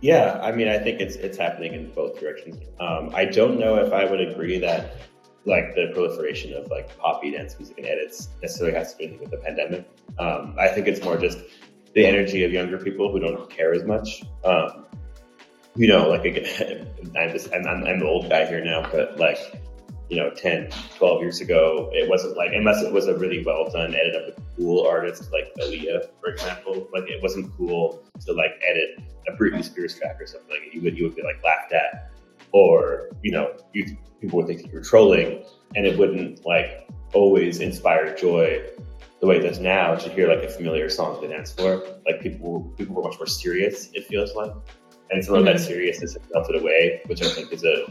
yeah 0.00 0.40
I 0.42 0.52
mean 0.52 0.68
I 0.68 0.78
think 0.78 1.00
it's 1.00 1.16
it's 1.16 1.38
happening 1.38 1.74
in 1.74 1.92
both 1.92 2.18
directions 2.18 2.56
um, 2.80 3.10
I 3.14 3.24
don't 3.24 3.58
know 3.58 3.76
if 3.76 3.92
I 3.92 4.04
would 4.04 4.20
agree 4.20 4.58
that 4.58 4.96
like 5.48 5.74
the 5.74 5.90
proliferation 5.94 6.52
of 6.54 6.70
like 6.70 6.96
poppy 6.98 7.32
dance 7.32 7.58
music 7.58 7.78
and 7.78 7.86
edits 7.86 8.28
necessarily 8.42 8.76
has 8.76 8.94
to 8.94 9.08
do 9.08 9.18
with 9.18 9.30
the 9.30 9.38
pandemic. 9.38 9.88
Um, 10.18 10.54
I 10.58 10.68
think 10.68 10.86
it's 10.86 11.02
more 11.02 11.16
just 11.16 11.38
the 11.94 12.06
energy 12.06 12.44
of 12.44 12.52
younger 12.52 12.78
people 12.78 13.10
who 13.10 13.18
don't 13.18 13.50
care 13.50 13.72
as 13.72 13.82
much. 13.84 14.22
Um, 14.44 14.84
you 15.78 15.88
know, 15.88 16.08
like 16.08 16.24
again, 16.24 16.86
I'm 17.18 17.30
just 17.30 17.52
I'm, 17.52 17.66
I'm, 17.66 18.00
the 18.00 18.06
old 18.06 18.28
guy 18.28 18.46
here 18.46 18.62
now, 18.64 18.88
but 18.90 19.18
like 19.18 19.38
you 20.10 20.16
know 20.16 20.30
10 20.30 20.70
12 20.96 21.20
years 21.20 21.42
ago 21.42 21.90
it 21.92 22.08
wasn't 22.08 22.34
like 22.34 22.50
unless 22.54 22.82
it 22.82 22.90
was 22.90 23.08
a 23.08 23.18
really 23.18 23.44
well 23.44 23.68
done 23.70 23.94
edit 23.94 24.14
of 24.14 24.28
a 24.34 24.40
cool 24.56 24.86
artist 24.86 25.30
like 25.34 25.52
Aaliyah 25.60 26.08
for 26.18 26.30
example 26.30 26.88
like 26.94 27.04
it 27.10 27.22
wasn't 27.22 27.54
cool 27.58 28.02
to 28.24 28.32
like 28.32 28.52
edit 28.66 29.06
a 29.28 29.32
Britney 29.32 29.62
Spears 29.62 29.98
track 29.98 30.18
or 30.18 30.26
something 30.26 30.56
you 30.72 30.80
would 30.80 30.96
you 30.96 31.04
would 31.04 31.14
be 31.14 31.22
like 31.22 31.44
laughed 31.44 31.74
at 31.74 32.10
or 32.52 33.10
you 33.22 33.30
know 33.30 33.54
you 33.74 33.98
people 34.20 34.38
would 34.38 34.46
think 34.46 34.66
you 34.66 34.72
were 34.72 34.82
trolling, 34.82 35.44
and 35.76 35.86
it 35.86 35.98
wouldn't 35.98 36.44
like 36.44 36.88
always 37.12 37.60
inspire 37.60 38.14
joy 38.16 38.62
the 39.20 39.26
way 39.26 39.36
it 39.36 39.40
does 39.40 39.58
now 39.58 39.94
to 39.94 40.08
hear 40.10 40.28
like 40.28 40.44
a 40.44 40.48
familiar 40.48 40.88
song 40.88 41.20
to 41.20 41.28
dance 41.28 41.52
floor. 41.52 41.84
Like 42.06 42.20
people 42.20 42.72
people 42.76 42.94
were 42.94 43.02
much 43.02 43.18
more 43.18 43.26
serious. 43.26 43.90
It 43.94 44.06
feels 44.06 44.34
like, 44.34 44.52
and 45.10 45.24
some 45.24 45.34
of 45.36 45.44
that 45.44 45.56
mm-hmm. 45.56 45.64
seriousness 45.64 46.14
has 46.14 46.22
melted 46.32 46.60
away, 46.60 47.02
which 47.06 47.22
I 47.22 47.28
think 47.28 47.52
is 47.52 47.64
a 47.64 47.86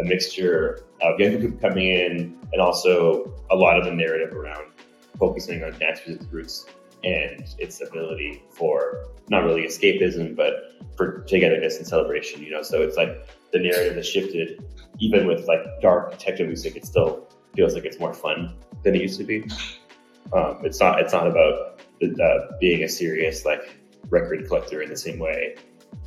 a 0.00 0.04
mixture 0.04 0.84
of 1.02 1.18
younger 1.18 1.38
people 1.38 1.58
coming 1.58 1.88
in 1.88 2.38
and 2.52 2.62
also 2.62 3.34
a 3.50 3.56
lot 3.56 3.78
of 3.78 3.84
the 3.84 3.90
narrative 3.90 4.34
around 4.34 4.70
focusing 5.18 5.62
on 5.64 5.76
dance 5.78 6.00
music's 6.06 6.32
roots 6.32 6.66
and 7.04 7.54
its 7.58 7.80
ability 7.80 8.42
for 8.50 9.06
not 9.28 9.44
really 9.44 9.62
escapism, 9.62 10.34
but 10.34 10.72
for 10.96 11.22
togetherness 11.22 11.76
and 11.78 11.86
celebration, 11.86 12.42
you 12.42 12.50
know. 12.50 12.62
So 12.62 12.82
it's 12.82 12.96
like 12.96 13.28
the 13.52 13.58
narrative 13.58 13.96
has 13.96 14.08
shifted, 14.08 14.64
even 14.98 15.26
with 15.26 15.46
like 15.46 15.60
dark 15.80 16.18
techno 16.18 16.46
music, 16.46 16.76
it 16.76 16.84
still 16.84 17.28
feels 17.54 17.74
like 17.74 17.84
it's 17.84 17.98
more 17.98 18.14
fun 18.14 18.54
than 18.82 18.94
it 18.94 19.02
used 19.02 19.18
to 19.18 19.24
be. 19.24 19.44
Um, 20.32 20.58
it's 20.64 20.80
not 20.80 21.00
it's 21.00 21.12
not 21.12 21.26
about 21.26 21.80
uh, 22.02 22.38
being 22.60 22.82
a 22.82 22.88
serious 22.88 23.44
like 23.44 23.78
record 24.10 24.46
collector 24.46 24.82
in 24.82 24.90
the 24.90 24.96
same 24.96 25.18
way, 25.18 25.56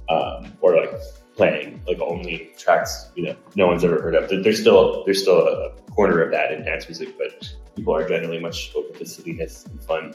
um, 0.09 0.51
or 0.61 0.75
like 0.75 0.91
playing 1.35 1.81
like 1.87 1.99
only 2.01 2.51
tracks 2.57 3.09
you 3.15 3.23
know 3.23 3.35
no 3.55 3.67
one's 3.67 3.83
ever 3.83 4.01
heard 4.01 4.15
of. 4.15 4.29
There's 4.29 4.59
still 4.59 5.03
there's 5.05 5.21
still 5.21 5.39
a 5.39 5.71
corner 5.91 6.21
of 6.21 6.31
that 6.31 6.51
in 6.51 6.65
dance 6.65 6.87
music, 6.87 7.17
but 7.17 7.53
people 7.75 7.95
are 7.95 8.07
generally 8.07 8.39
much 8.39 8.71
open 8.75 8.97
to 8.97 9.05
silliness 9.05 9.65
and 9.65 9.83
fun 9.83 10.13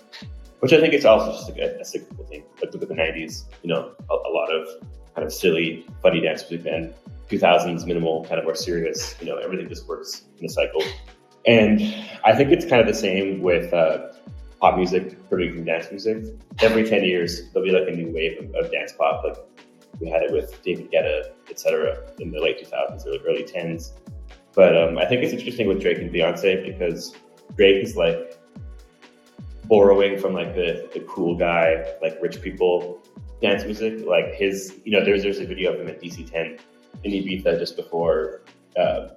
which 0.61 0.73
I 0.73 0.81
think 0.81 0.95
is 0.95 1.05
also 1.05 1.33
just 1.33 1.49
a, 1.51 1.81
a 1.81 1.85
cyclical 1.85 2.25
thing. 2.25 2.45
Like 2.63 2.73
look 2.73 2.83
at 2.83 2.89
the 2.89 2.95
'90s, 2.95 3.45
you 3.63 3.73
know, 3.73 3.93
a, 4.11 4.15
a, 4.15 4.31
lot 4.33 4.53
of 4.53 4.67
kind 5.15 5.27
of 5.27 5.33
silly, 5.33 5.87
funny 6.03 6.21
dance 6.21 6.45
music, 6.51 6.67
and 6.67 6.95
2000s 7.29 7.87
minimal, 7.87 8.25
kind 8.25 8.39
of 8.39 8.45
more 8.45 8.55
serious. 8.55 9.15
You 9.21 9.27
know, 9.27 9.37
everything 9.37 9.69
just 9.69 9.87
works 9.87 10.23
in 10.39 10.47
a 10.47 10.49
cycle. 10.49 10.83
And 11.47 11.81
I 12.25 12.35
think 12.35 12.51
it's 12.51 12.65
kind 12.65 12.81
of 12.81 12.89
the 12.89 12.95
same 12.95 13.43
with 13.43 13.73
uh, 13.73 14.09
pop 14.61 14.77
music 14.77 15.29
producing 15.29 15.65
dance 15.65 15.91
music. 15.91 16.25
Every 16.61 16.89
10 16.89 17.05
years, 17.05 17.51
there'll 17.53 17.67
be 17.67 17.73
like 17.73 17.87
a 17.87 17.97
new 17.97 18.13
wave 18.13 18.39
of, 18.43 18.55
of 18.57 18.73
dance 18.73 18.93
pop. 18.93 19.23
Like 19.25 19.37
we 20.01 20.09
had 20.09 20.23
it 20.23 20.33
with 20.33 20.63
David 20.63 20.91
Guetta, 20.91 21.31
etc., 21.49 22.13
in 22.19 22.31
the 22.31 22.41
late 22.41 22.65
2000s 22.65 23.07
or 23.07 23.27
early 23.27 23.45
10s. 23.45 23.93
But 24.55 24.77
um, 24.77 24.99
I 24.99 25.05
think 25.05 25.23
it's 25.23 25.33
interesting 25.33 25.69
with 25.69 25.81
Drake 25.81 25.99
and 25.99 26.11
Beyonce 26.11 26.65
because 26.67 27.15
Drake 27.57 27.85
is 27.85 27.97
like 27.97 28.39
borrowing 29.65 30.19
from 30.19 30.33
like 30.33 30.55
the, 30.55 30.89
the 30.93 31.01
cool 31.01 31.37
guy, 31.37 31.85
like 32.01 32.17
rich 32.23 32.41
people 32.41 33.03
dance 33.41 33.65
music. 33.65 34.07
Like 34.07 34.35
his, 34.35 34.81
you 34.85 34.93
know, 34.93 35.05
there's 35.05 35.23
there's 35.23 35.39
a 35.39 35.47
video 35.47 35.75
of 35.75 35.81
him 35.81 35.89
at 35.89 36.01
DC 36.01 36.31
10 36.31 36.59
in 37.05 37.13
Ibiza 37.13 37.59
just 37.59 37.77
before 37.77 38.43
uh, 38.79 39.09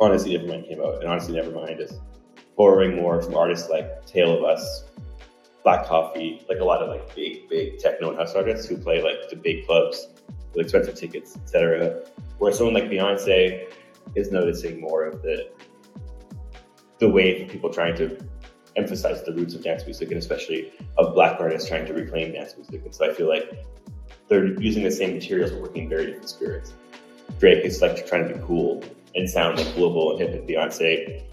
Honestly 0.00 0.36
Nevermind 0.36 0.68
came 0.68 0.80
out, 0.80 1.00
and 1.00 1.08
Honestly 1.08 1.34
Nevermind 1.34 1.80
is 1.80 1.98
borrowing 2.56 2.96
more 2.96 3.20
from 3.22 3.34
artists 3.34 3.68
like 3.68 4.06
Tale 4.06 4.36
of 4.36 4.44
Us, 4.44 4.84
Black 5.68 5.84
Coffee, 5.84 6.42
like 6.48 6.60
a 6.60 6.64
lot 6.64 6.80
of 6.80 6.88
like 6.88 7.14
big, 7.14 7.46
big 7.50 7.78
techno 7.78 8.08
and 8.08 8.16
house 8.16 8.34
artists 8.34 8.66
who 8.66 8.78
play 8.78 9.02
like 9.02 9.28
the 9.28 9.36
big 9.36 9.66
clubs 9.66 10.08
with 10.54 10.64
expensive 10.64 10.94
tickets, 10.94 11.36
etc. 11.36 12.04
Where 12.38 12.54
someone 12.54 12.72
like 12.72 12.84
Beyonce 12.84 13.70
is 14.14 14.32
noticing 14.32 14.80
more 14.80 15.04
of 15.04 15.20
the 15.20 15.50
the 17.00 17.06
of 17.06 17.48
people 17.50 17.68
trying 17.68 17.94
to 17.96 18.18
emphasize 18.76 19.22
the 19.24 19.34
roots 19.34 19.54
of 19.54 19.62
dance 19.62 19.84
music 19.84 20.08
and 20.08 20.16
especially 20.16 20.72
of 20.96 21.12
black 21.12 21.38
artists 21.38 21.68
trying 21.68 21.84
to 21.84 21.92
reclaim 21.92 22.32
dance 22.32 22.56
music. 22.56 22.82
And 22.86 22.94
so 22.94 23.10
I 23.10 23.12
feel 23.12 23.28
like 23.28 23.52
they're 24.28 24.58
using 24.58 24.84
the 24.84 24.90
same 24.90 25.12
materials 25.12 25.50
but 25.50 25.60
working 25.60 25.86
very 25.86 26.06
different 26.06 26.30
spirits. 26.30 26.72
Drake 27.38 27.62
is 27.66 27.82
like 27.82 28.06
trying 28.06 28.26
to 28.26 28.34
be 28.34 28.40
cool 28.46 28.82
and 29.14 29.28
sound 29.28 29.58
like 29.58 29.74
global 29.74 30.12
and 30.12 30.20
hip 30.20 30.30
and 30.30 30.48
Beyonce 30.48 31.24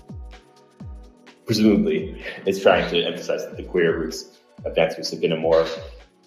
presumably 1.46 2.24
is 2.46 2.62
trying 2.62 2.90
to 2.90 3.04
emphasize 3.04 3.46
that 3.46 3.58
the 3.58 3.64
queer 3.64 3.98
roots 3.98 4.26
of 4.66 4.76
dance 4.76 4.96
music 4.96 5.24
in 5.24 5.32
a 5.32 5.38
more 5.38 5.66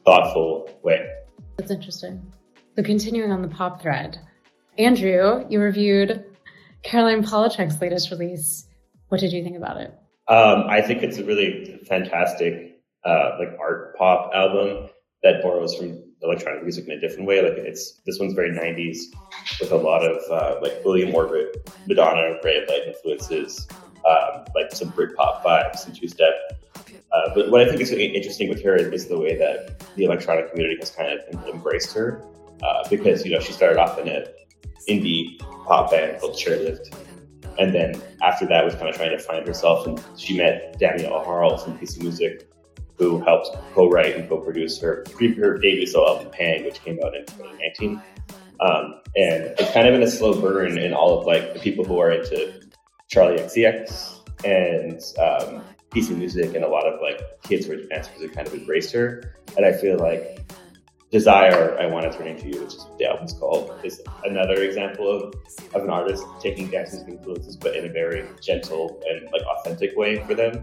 thoughtful 0.05 0.71
way. 0.83 1.09
That's 1.57 1.71
interesting. 1.71 2.33
So 2.77 2.83
continuing 2.83 3.33
on 3.33 3.43
the 3.43 3.49
pop 3.49 3.83
thread, 3.83 4.19
Andrew, 4.79 5.45
you 5.49 5.61
reviewed 5.61 6.25
Caroline 6.83 7.25
Polachek's 7.25 7.81
latest 7.81 8.11
release. 8.11 8.67
What 9.09 9.21
did 9.21 9.33
you 9.33 9.43
think 9.43 9.57
about 9.57 9.79
it? 9.79 9.93
Um, 10.29 10.65
I 10.69 10.83
think 10.83 11.03
it's 11.03 11.19
a 11.19 11.25
really 11.25 11.81
fantastic 11.87 12.81
uh, 13.05 13.37
like 13.39 13.59
art 13.59 13.97
pop 13.97 14.31
album 14.35 14.89
that 15.23 15.43
borrows 15.43 15.75
from 15.75 16.05
electronic 16.23 16.63
music 16.63 16.87
in 16.87 16.93
a 16.93 17.01
different 17.01 17.27
way. 17.27 17.43
Like 17.43 17.59
it's 17.59 18.01
this 18.07 18.19
one's 18.19 18.35
very 18.35 18.51
'90s 18.51 18.99
with 19.61 19.73
a 19.73 19.77
lot 19.77 20.05
of 20.05 20.19
uh, 20.31 20.61
like 20.61 20.85
William 20.85 21.15
Orbit, 21.15 21.71
Madonna, 21.87 22.37
Ray 22.45 22.63
of 22.63 22.69
Light 22.69 22.83
influences, 22.87 23.67
um, 24.09 24.44
like 24.55 24.73
some 24.73 24.90
Britpop 24.92 25.42
vibes 25.42 25.87
and 25.87 25.94
two 25.94 26.09
step. 26.09 26.35
Uh, 27.12 27.35
but 27.35 27.51
what 27.51 27.61
I 27.61 27.68
think 27.68 27.81
is 27.81 27.90
interesting 27.92 28.49
with 28.49 28.62
her 28.62 28.77
is 28.77 29.09
the 29.09 29.18
way 29.18 29.37
that 29.37 29.81
the 29.97 30.05
electronic 30.05 30.51
community 30.51 30.77
has 30.81 30.90
kind 30.90 31.18
of 31.18 31.47
embraced 31.49 31.94
her, 31.94 32.23
uh, 32.62 32.88
because 32.88 33.25
you 33.25 33.33
know 33.33 33.40
she 33.40 33.53
started 33.53 33.79
off 33.79 33.99
in 33.99 34.09
an 34.09 34.27
indie 34.88 35.38
pop 35.66 35.90
band 35.90 36.21
called 36.21 36.35
Chairlift, 36.35 36.94
and 37.59 37.75
then 37.75 38.01
after 38.23 38.47
that 38.47 38.64
was 38.64 38.75
kind 38.75 38.88
of 38.88 38.97
trying 38.97 39.11
to 39.11 39.18
find 39.18 39.47
herself, 39.47 39.87
and 39.87 40.03
she 40.16 40.37
met 40.37 40.79
Danny 40.79 41.07
L 41.07 41.25
Harle 41.25 41.57
from 41.57 41.79
PC 41.79 42.03
Music, 42.03 42.49
who 42.97 43.21
helped 43.21 43.57
co-write 43.75 44.16
and 44.16 44.29
co-produce 44.29 44.81
her, 44.81 45.05
her 45.18 45.59
debut 45.59 45.87
solo 45.87 46.16
album 46.16 46.31
Pang, 46.33 46.64
which 46.64 46.83
came 46.85 46.99
out 47.05 47.14
in 47.14 47.25
2019. 47.27 48.03
Um, 48.61 49.01
and 49.16 49.44
it's 49.59 49.71
kind 49.73 49.87
of 49.87 49.94
in 49.94 50.03
a 50.03 50.11
slow 50.11 50.40
burn 50.40 50.79
in 50.79 50.92
all 50.92 51.21
of 51.21 51.27
like 51.27 51.55
the 51.55 51.61
people 51.61 51.85
who 51.85 52.01
are 52.01 52.11
into 52.11 52.53
Charli 53.11 53.38
XCX 53.38 54.21
and 54.44 55.01
um, 55.18 55.64
PC 55.90 56.16
music 56.16 56.55
and 56.55 56.64
a 56.64 56.68
lot 56.68 56.87
of 56.87 57.01
like 57.01 57.21
kids 57.42 57.66
who 57.66 57.73
are 57.73 57.83
dance 57.85 58.09
music 58.11 58.35
kind 58.35 58.47
of 58.47 58.55
embraced 58.55 58.92
her. 58.92 59.35
And 59.57 59.64
I 59.64 59.73
feel 59.73 59.99
like 59.99 60.40
Desire, 61.11 61.79
I 61.81 61.87
Want 61.87 62.11
to 62.11 62.16
Turn 62.16 62.27
Into 62.27 62.49
You, 62.49 62.62
which 62.62 62.75
is 62.75 62.85
what 62.85 62.99
the 62.99 63.07
album's 63.07 63.33
called, 63.33 63.73
is 63.83 64.03
another 64.25 64.62
example 64.62 65.11
of, 65.11 65.35
of 65.75 65.83
an 65.83 65.90
artist 65.90 66.23
taking 66.40 66.68
dance 66.68 66.92
music 66.92 67.09
influences, 67.09 67.57
but 67.57 67.75
in 67.75 67.87
a 67.87 67.92
very 67.92 68.29
gentle 68.42 69.03
and 69.09 69.25
like 69.33 69.42
authentic 69.42 69.97
way 69.97 70.23
for 70.27 70.35
them 70.35 70.62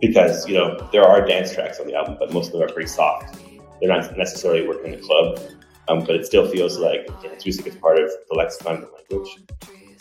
because 0.00 0.48
you 0.48 0.54
know 0.54 0.88
there 0.92 1.02
are 1.02 1.26
dance 1.26 1.52
tracks 1.52 1.80
on 1.80 1.86
the 1.86 1.94
album, 1.94 2.16
but 2.18 2.32
most 2.32 2.46
of 2.46 2.52
them 2.52 2.62
are 2.62 2.72
pretty 2.72 2.88
soft 2.88 3.36
they're 3.80 3.88
not 3.88 4.16
necessarily 4.16 4.66
working 4.66 4.92
in 4.92 5.00
the 5.00 5.06
club, 5.06 5.40
um, 5.88 6.00
but 6.00 6.16
it 6.16 6.26
still 6.26 6.48
feels 6.48 6.78
like 6.78 7.06
dance 7.22 7.44
music 7.44 7.66
is 7.66 7.76
part 7.76 7.98
of 7.98 8.10
the 8.28 8.34
lexicon 8.36 8.76
of 8.76 8.80
the 8.80 9.16
language. 9.16 9.38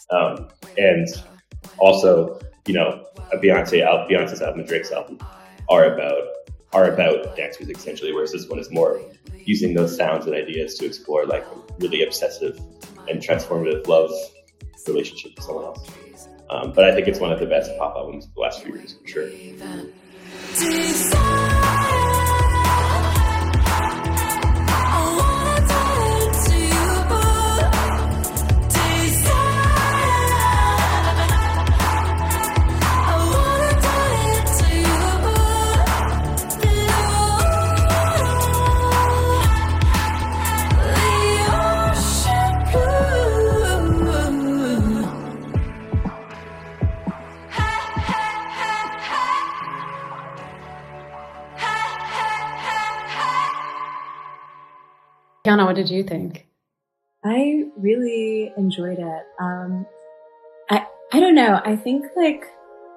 Um, 0.09 0.47
and 0.77 1.07
also, 1.77 2.39
you 2.65 2.73
know, 2.73 3.05
a 3.31 3.37
Beyonce 3.37 3.85
album, 3.85 4.07
Beyonce's 4.09 4.41
album 4.41 4.65
Drake's 4.65 4.91
album 4.91 5.19
are 5.69 5.93
about 5.93 6.23
are 6.73 6.91
about 6.91 7.35
dance 7.35 7.59
music 7.59 7.77
essentially, 7.77 8.11
whereas 8.11 8.31
this 8.31 8.47
one 8.47 8.59
is 8.59 8.69
more 8.71 9.01
using 9.45 9.73
those 9.73 9.95
sounds 9.95 10.25
and 10.25 10.35
ideas 10.35 10.75
to 10.75 10.85
explore 10.85 11.25
like 11.25 11.45
really 11.79 12.03
obsessive 12.03 12.59
and 13.07 13.21
transformative 13.21 13.87
love 13.87 14.11
relationship 14.87 15.33
with 15.35 15.45
someone 15.45 15.65
else. 15.65 15.89
Um, 16.49 16.71
but 16.73 16.85
I 16.85 16.93
think 16.93 17.07
it's 17.07 17.19
one 17.19 17.31
of 17.31 17.39
the 17.39 17.45
best 17.45 17.71
pop 17.77 17.95
albums 17.95 18.25
of 18.25 18.33
the 18.33 18.39
last 18.39 18.63
few 18.63 18.73
years 18.73 18.95
for 19.01 19.07
sure. 19.07 19.29
What 55.67 55.75
did 55.75 55.89
you 55.89 56.01
think? 56.01 56.47
I 57.25 57.65
really 57.75 58.53
enjoyed 58.55 58.99
it. 58.99 59.23
Um, 59.37 59.85
I 60.69 60.87
I 61.11 61.19
don't 61.19 61.35
know. 61.35 61.61
I 61.61 61.75
think 61.75 62.05
like 62.15 62.45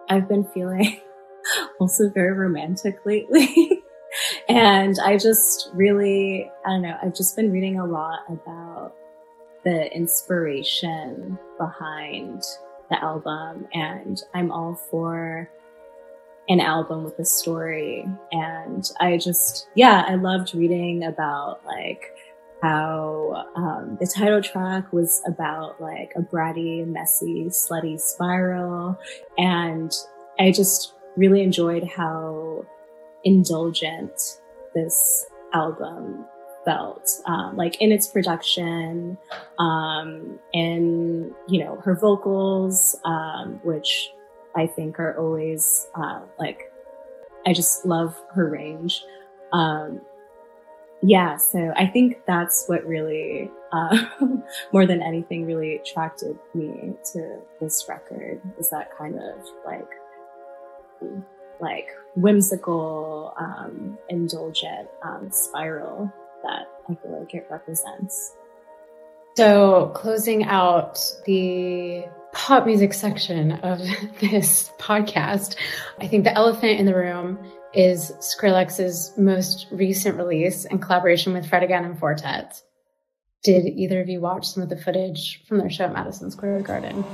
I've 0.09 0.29
been 0.29 0.45
feeling 0.55 1.01
also 1.81 2.09
very 2.11 2.33
romantic 2.33 3.05
lately. 3.05 3.83
and 4.49 4.97
I 5.05 5.17
just 5.17 5.71
really, 5.75 6.49
I 6.65 6.71
don't 6.71 6.83
know, 6.83 6.97
I've 7.03 7.15
just 7.15 7.35
been 7.35 7.51
reading 7.51 7.81
a 7.81 7.85
lot 7.85 8.21
about 8.29 8.95
the 9.65 9.93
inspiration 9.93 11.37
behind 11.59 12.45
the 12.89 13.03
album 13.03 13.67
and 13.75 14.23
I'm 14.33 14.53
all 14.53 14.77
for 14.91 15.51
an 16.49 16.61
album 16.61 17.03
with 17.03 17.19
a 17.19 17.25
story. 17.25 18.07
And 18.31 18.89
I 19.01 19.17
just, 19.17 19.69
yeah, 19.75 20.05
I 20.07 20.15
loved 20.15 20.55
reading 20.55 21.03
about 21.03 21.67
like 21.67 22.13
how 22.63 23.47
um, 23.57 23.97
the 24.01 24.07
title 24.07 24.43
track 24.43 24.93
was 24.93 25.23
about 25.27 25.81
like 25.81 26.13
a 26.17 26.21
bratty, 26.21 26.87
messy, 26.87 27.47
slutty 27.47 28.01
spiral. 28.01 28.99
And 29.39 29.93
I 30.39 30.51
just 30.51 30.95
really 31.17 31.43
enjoyed 31.43 31.85
how 31.85 32.65
indulgent 33.25 34.41
this 34.75 35.27
album 35.53 36.25
felt 36.65 37.11
um, 37.27 37.57
like 37.57 37.81
in 37.81 37.93
its 37.93 38.07
production 38.07 39.17
um, 39.59 40.39
and 40.55 41.33
you 41.49 41.63
know 41.63 41.77
her 41.85 41.95
vocals 41.95 42.97
um, 43.05 43.61
which 43.63 44.11
i 44.57 44.67
think 44.67 44.99
are 44.99 45.19
always 45.19 45.87
uh, 45.95 46.21
like 46.39 46.71
i 47.47 47.53
just 47.53 47.85
love 47.87 48.21
her 48.35 48.49
range 48.49 49.03
um, 49.53 50.01
yeah, 51.03 51.37
so 51.37 51.73
I 51.77 51.87
think 51.87 52.25
that's 52.27 52.67
what 52.67 52.87
really, 52.87 53.51
uh, 53.73 54.05
more 54.73 54.87
than 54.87 55.03
anything, 55.03 55.47
really 55.47 55.77
attracted 55.77 56.39
me 56.55 56.95
to 57.13 57.39
this 57.61 57.87
record 57.89 58.41
is 58.59 58.69
that 58.71 58.97
kind 58.97 59.17
of 59.17 59.47
like, 59.65 59.89
like 61.61 61.89
whimsical, 62.17 63.35
um, 63.39 63.99
indulgent 64.11 64.89
um, 65.03 65.31
spiral 65.31 66.13
that 66.43 66.69
I 66.89 66.95
feel 66.95 67.19
like 67.19 67.35
it 67.35 67.47
represents. 67.51 68.35
So, 69.37 69.93
closing 69.95 70.45
out 70.45 71.01
the 71.25 72.05
pop 72.33 72.67
music 72.67 72.93
section 72.93 73.53
of 73.53 73.79
this 74.21 74.71
podcast, 74.79 75.57
I 75.99 76.09
think 76.09 76.25
the 76.25 76.35
elephant 76.35 76.79
in 76.79 76.85
the 76.85 76.95
room 76.95 77.39
is 77.73 78.13
Skrillex's 78.21 79.13
most 79.17 79.67
recent 79.71 80.17
release 80.17 80.65
in 80.65 80.79
collaboration 80.79 81.33
with 81.33 81.49
Fred 81.49 81.63
again 81.63 81.85
and 81.85 81.99
Four 81.99 82.15
Tet. 82.15 82.61
Did 83.43 83.67
either 83.67 84.01
of 84.01 84.09
you 84.09 84.21
watch 84.21 84.49
some 84.49 84.63
of 84.63 84.69
the 84.69 84.77
footage 84.77 85.45
from 85.47 85.59
their 85.59 85.71
show 85.71 85.85
at 85.85 85.93
Madison 85.93 86.31
Square 86.31 86.63
Garden? 86.63 87.05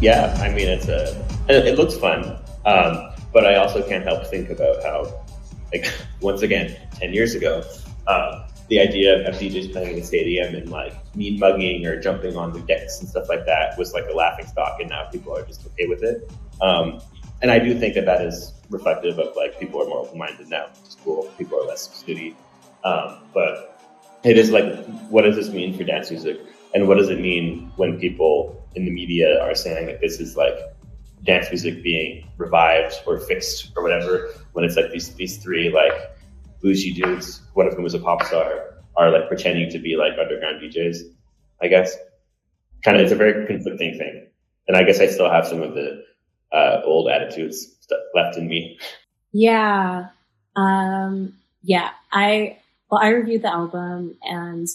Yeah, 0.00 0.36
I 0.42 0.52
mean 0.52 0.68
it's 0.68 0.88
a 0.88 1.24
it 1.48 1.78
looks 1.78 1.96
fun. 1.96 2.36
Um, 2.66 3.11
but 3.32 3.46
I 3.46 3.56
also 3.56 3.86
can't 3.86 4.04
help 4.04 4.26
think 4.26 4.50
about 4.50 4.82
how, 4.82 5.24
like, 5.72 5.86
once 6.20 6.42
again, 6.42 6.76
10 6.94 7.12
years 7.12 7.34
ago, 7.34 7.62
uh, 8.06 8.48
the 8.68 8.80
idea 8.80 9.28
of 9.28 9.34
DJs 9.34 9.72
playing 9.72 9.96
in 9.96 10.02
a 10.02 10.04
stadium 10.04 10.54
and 10.54 10.70
like 10.70 10.94
mean 11.14 11.38
mugging 11.38 11.84
or 11.84 12.00
jumping 12.00 12.36
on 12.36 12.52
the 12.52 12.60
decks 12.60 13.00
and 13.00 13.08
stuff 13.08 13.28
like 13.28 13.44
that 13.44 13.76
was 13.76 13.92
like 13.92 14.06
a 14.10 14.14
laughing 14.14 14.46
stock, 14.46 14.80
and 14.80 14.88
now 14.88 15.08
people 15.10 15.36
are 15.36 15.44
just 15.44 15.66
okay 15.66 15.86
with 15.86 16.02
it. 16.02 16.32
Um, 16.62 17.00
and 17.42 17.50
I 17.50 17.58
do 17.58 17.78
think 17.78 17.94
that 17.94 18.06
that 18.06 18.22
is 18.22 18.54
reflective 18.70 19.18
of 19.18 19.36
like 19.36 19.58
people 19.58 19.82
are 19.82 19.86
more 19.86 19.98
open 19.98 20.16
minded 20.16 20.48
now. 20.48 20.66
Cool. 21.04 21.24
People 21.36 21.60
are 21.60 21.66
less 21.66 21.92
snooty. 21.92 22.36
Um, 22.84 23.18
but 23.34 23.80
it 24.24 24.38
is 24.38 24.50
like, 24.50 24.86
what 25.10 25.22
does 25.22 25.36
this 25.36 25.50
mean 25.50 25.76
for 25.76 25.84
dance 25.84 26.10
music? 26.10 26.40
And 26.74 26.88
what 26.88 26.96
does 26.96 27.10
it 27.10 27.20
mean 27.20 27.72
when 27.76 27.98
people 27.98 28.64
in 28.74 28.84
the 28.84 28.90
media 28.90 29.42
are 29.42 29.54
saying 29.54 29.86
that 29.86 30.00
this 30.00 30.20
is 30.20 30.36
like 30.36 30.54
dance 31.24 31.48
music 31.50 31.82
being 31.82 32.26
revived 32.36 32.96
or 33.06 33.18
fixed 33.18 33.70
or 33.76 33.82
whatever 33.82 34.30
when 34.52 34.64
it's 34.64 34.76
like 34.76 34.90
these 34.90 35.14
these 35.14 35.38
three 35.38 35.70
like 35.70 35.92
bougie 36.60 36.92
dudes, 36.92 37.42
one 37.54 37.66
of 37.66 37.74
whom 37.74 37.86
is 37.86 37.94
a 37.94 37.98
pop 37.98 38.22
star, 38.24 38.74
are 38.96 39.10
like 39.10 39.28
pretending 39.28 39.70
to 39.70 39.78
be 39.78 39.96
like 39.96 40.12
underground 40.18 40.60
DJs. 40.62 40.98
I 41.62 41.68
guess 41.68 41.96
kind 42.84 42.96
of 42.96 43.02
it's 43.02 43.12
a 43.12 43.16
very 43.16 43.46
conflicting 43.46 43.98
thing, 43.98 44.26
and 44.68 44.76
I 44.76 44.82
guess 44.84 45.00
I 45.00 45.06
still 45.06 45.30
have 45.30 45.46
some 45.46 45.62
of 45.62 45.74
the 45.74 46.04
uh, 46.52 46.82
old 46.84 47.08
attitudes 47.08 47.76
left 48.14 48.36
in 48.36 48.48
me. 48.48 48.78
Yeah, 49.32 50.08
um, 50.56 51.34
yeah. 51.62 51.90
I 52.12 52.58
well, 52.90 53.00
I 53.02 53.08
reviewed 53.08 53.42
the 53.42 53.52
album 53.52 54.16
and 54.22 54.68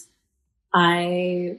I 0.74 1.58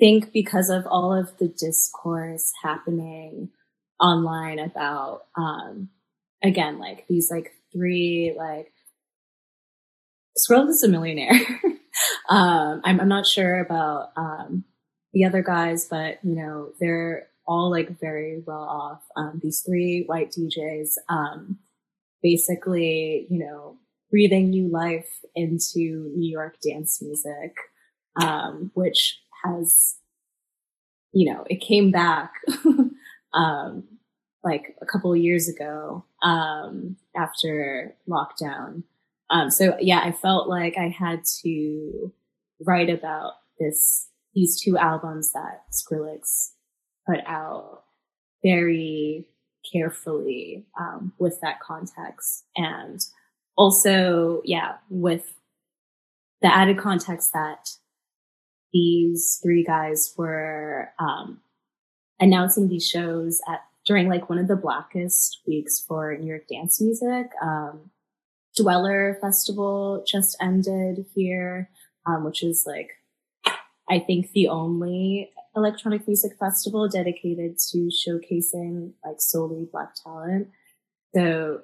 think 0.00 0.32
because 0.32 0.70
of 0.70 0.86
all 0.86 1.14
of 1.14 1.36
the 1.38 1.46
discourse 1.46 2.52
happening 2.62 3.50
online 4.00 4.58
about, 4.58 5.26
um, 5.36 5.90
again, 6.42 6.80
like 6.80 7.06
these 7.08 7.30
like 7.30 7.52
three, 7.72 8.34
like, 8.36 8.72
Skrill 10.36 10.68
is 10.68 10.82
a 10.82 10.88
millionaire. 10.88 11.32
um, 12.28 12.80
I'm, 12.82 13.00
I'm 13.00 13.08
not 13.08 13.26
sure 13.26 13.60
about, 13.60 14.10
um, 14.16 14.64
the 15.12 15.24
other 15.24 15.42
guys, 15.42 15.86
but 15.90 16.18
you 16.22 16.34
know, 16.34 16.70
they're 16.80 17.28
all 17.46 17.70
like 17.70 18.00
very 18.00 18.42
well 18.46 18.62
off. 18.62 19.02
Um, 19.16 19.40
these 19.42 19.62
three 19.66 20.04
white 20.06 20.30
DJs, 20.32 20.92
um, 21.08 21.58
basically, 22.22 23.26
you 23.28 23.38
know, 23.38 23.76
breathing 24.10 24.50
new 24.50 24.68
life 24.68 25.08
into 25.34 26.12
New 26.16 26.30
York 26.30 26.56
dance 26.62 27.00
music, 27.02 27.56
um, 28.20 28.70
which 28.74 29.18
has, 29.44 29.96
you 31.12 31.32
know, 31.32 31.44
it 31.48 31.60
came 31.60 31.90
back, 31.90 32.32
um, 33.34 33.84
like 34.42 34.76
a 34.80 34.86
couple 34.86 35.14
years 35.14 35.48
ago, 35.48 36.04
um, 36.22 36.96
after 37.16 37.94
lockdown. 38.08 38.84
Um, 39.28 39.50
so 39.50 39.76
yeah, 39.80 40.00
I 40.02 40.12
felt 40.12 40.48
like 40.48 40.76
I 40.76 40.88
had 40.88 41.22
to 41.42 42.12
write 42.60 42.90
about 42.90 43.34
this, 43.58 44.08
these 44.34 44.60
two 44.60 44.76
albums 44.76 45.32
that 45.32 45.62
Skrillex 45.72 46.50
put 47.06 47.20
out 47.26 47.84
very 48.42 49.26
carefully, 49.70 50.66
um, 50.78 51.12
with 51.18 51.38
that 51.42 51.60
context 51.60 52.44
and 52.56 53.00
also, 53.56 54.40
yeah, 54.44 54.76
with 54.88 55.34
the 56.40 56.54
added 56.54 56.78
context 56.78 57.32
that 57.34 57.68
these 58.72 59.40
three 59.42 59.64
guys 59.64 60.14
were 60.16 60.90
um, 60.98 61.40
announcing 62.18 62.68
these 62.68 62.86
shows 62.88 63.40
at 63.48 63.60
during 63.86 64.08
like 64.08 64.28
one 64.28 64.38
of 64.38 64.46
the 64.46 64.56
blackest 64.56 65.40
weeks 65.46 65.80
for 65.80 66.16
New 66.16 66.26
York 66.26 66.46
dance 66.48 66.80
music 66.80 67.30
um, 67.42 67.90
Dweller 68.56 69.18
Festival 69.20 70.04
just 70.06 70.36
ended 70.40 71.06
here, 71.14 71.70
um, 72.06 72.24
which 72.24 72.42
is 72.42 72.64
like, 72.66 72.90
I 73.88 73.98
think 73.98 74.32
the 74.32 74.48
only 74.48 75.30
electronic 75.56 76.06
music 76.06 76.32
festival 76.38 76.88
dedicated 76.88 77.58
to 77.70 77.88
showcasing 77.88 78.92
like 79.04 79.20
solely 79.20 79.68
black 79.70 79.94
talent. 80.02 80.48
So 81.14 81.62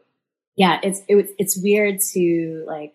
yeah, 0.56 0.80
it's, 0.82 1.02
it, 1.08 1.30
it's 1.38 1.60
weird 1.60 2.00
to 2.12 2.64
like 2.66 2.94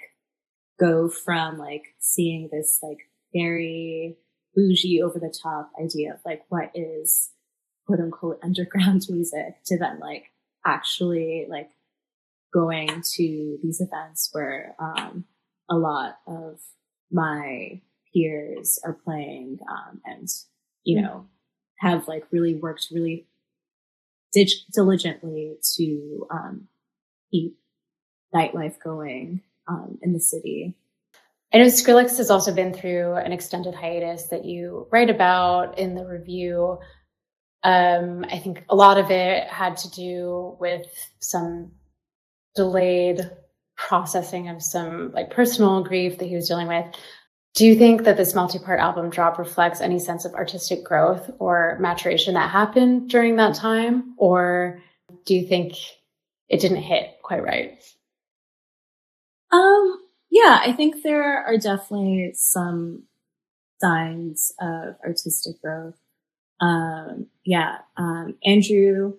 go 0.79 1.09
from 1.09 1.57
like 1.57 1.83
seeing 1.99 2.49
this 2.51 2.79
like 2.81 2.97
very 3.33 4.17
bougie 4.55 5.01
over 5.01 5.19
the 5.19 5.33
top 5.41 5.71
idea 5.81 6.13
of 6.13 6.19
like 6.25 6.43
what 6.49 6.71
is 6.75 7.29
quote 7.87 7.99
unquote 7.99 8.39
underground 8.43 9.05
music 9.09 9.63
to 9.65 9.77
then 9.77 9.99
like 9.99 10.25
actually 10.65 11.45
like 11.49 11.69
going 12.53 13.01
to 13.15 13.57
these 13.63 13.79
events 13.81 14.29
where 14.33 14.75
um, 14.79 15.25
a 15.69 15.75
lot 15.75 16.17
of 16.27 16.59
my 17.11 17.81
peers 18.13 18.79
are 18.83 18.97
playing 19.05 19.59
um, 19.69 20.01
and 20.05 20.27
you 20.83 20.99
mm. 20.99 21.03
know 21.03 21.25
have 21.79 22.07
like 22.07 22.25
really 22.31 22.55
worked 22.55 22.87
really 22.91 23.27
dig- 24.31 24.49
diligently 24.73 25.57
to 25.75 26.27
um, 26.29 26.67
keep 27.31 27.57
nightlife 28.33 28.79
going 28.83 29.41
um, 29.67 29.97
in 30.01 30.13
the 30.13 30.19
city. 30.19 30.75
I 31.53 31.57
know 31.57 31.65
Skrillex 31.65 32.17
has 32.17 32.29
also 32.29 32.53
been 32.53 32.73
through 32.73 33.15
an 33.15 33.33
extended 33.33 33.75
hiatus 33.75 34.27
that 34.27 34.45
you 34.45 34.87
write 34.91 35.09
about 35.09 35.77
in 35.77 35.95
the 35.95 36.05
review. 36.05 36.79
Um, 37.63 38.25
I 38.29 38.39
think 38.39 38.63
a 38.69 38.75
lot 38.75 38.97
of 38.97 39.11
it 39.11 39.47
had 39.47 39.77
to 39.77 39.91
do 39.91 40.55
with 40.59 40.87
some 41.19 41.71
delayed 42.55 43.29
processing 43.75 44.47
of 44.47 44.61
some 44.61 45.11
like 45.11 45.31
personal 45.31 45.83
grief 45.83 46.19
that 46.19 46.27
he 46.27 46.35
was 46.35 46.47
dealing 46.47 46.67
with. 46.67 46.85
Do 47.53 47.65
you 47.65 47.75
think 47.75 48.03
that 48.03 48.15
this 48.15 48.33
multi-part 48.33 48.79
album 48.79 49.09
drop 49.09 49.37
reflects 49.37 49.81
any 49.81 49.99
sense 49.99 50.23
of 50.23 50.33
artistic 50.33 50.85
growth 50.85 51.29
or 51.37 51.77
maturation 51.81 52.35
that 52.35 52.49
happened 52.49 53.09
during 53.09 53.35
that 53.35 53.55
time? 53.55 54.15
Or 54.17 54.81
do 55.25 55.35
you 55.35 55.45
think 55.45 55.73
it 56.47 56.61
didn't 56.61 56.77
hit 56.81 57.17
quite 57.21 57.43
right? 57.43 57.83
Um, 59.51 60.00
yeah, 60.31 60.61
I 60.63 60.71
think 60.71 61.03
there 61.03 61.43
are 61.43 61.57
definitely 61.57 62.31
some 62.35 63.03
signs 63.81 64.53
of 64.61 64.95
artistic 65.05 65.61
growth. 65.61 65.97
Um, 66.61 67.27
yeah, 67.45 67.79
um, 67.97 68.35
Andrew 68.45 69.15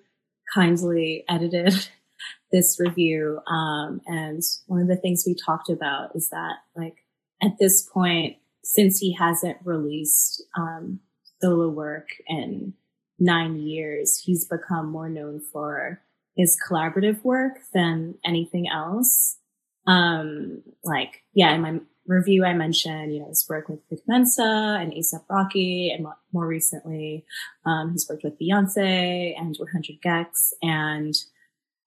kindly 0.55 1.25
edited 1.29 1.89
this 2.53 2.79
review. 2.81 3.41
Um, 3.47 4.01
and 4.07 4.43
one 4.67 4.81
of 4.81 4.89
the 4.89 4.97
things 4.97 5.25
we 5.27 5.35
talked 5.35 5.69
about 5.69 6.17
is 6.17 6.31
that 6.31 6.57
like 6.75 7.05
at 7.43 7.59
this 7.61 7.83
point, 7.93 8.37
since 8.65 8.99
he 8.99 9.15
hasn't 9.15 9.59
released, 9.65 10.43
um, 10.57 11.01
solo 11.43 11.69
work 11.69 12.09
in 12.29 12.73
nine 13.19 13.57
years, 13.57 14.23
he's 14.25 14.47
become 14.47 14.91
more 14.91 15.09
known 15.09 15.41
for 15.53 16.01
his 16.37 16.57
collaborative 16.69 17.23
work 17.25 17.59
than 17.75 18.15
anything 18.25 18.69
else. 18.69 19.39
Um, 19.87 20.63
like, 20.85 21.23
yeah, 21.35 21.55
in 21.55 21.61
my 21.61 21.81
review, 22.07 22.45
I 22.45 22.53
mentioned, 22.55 23.15
you 23.15 23.21
know, 23.21 23.29
his 23.29 23.47
work 23.49 23.69
with 23.69 23.81
Vic 23.89 24.01
Mensa 24.07 24.79
and 24.81 24.93
ASAP 24.93 25.25
Rocky, 25.29 25.91
and 25.91 26.07
more 26.33 26.47
recently, 26.47 27.25
um, 27.65 27.93
he's 27.93 28.09
worked 28.09 28.25
with 28.25 28.39
Beyonce 28.39 29.35
and 29.39 29.57
100 29.57 30.01
gecs. 30.05 30.53
And 30.63 31.15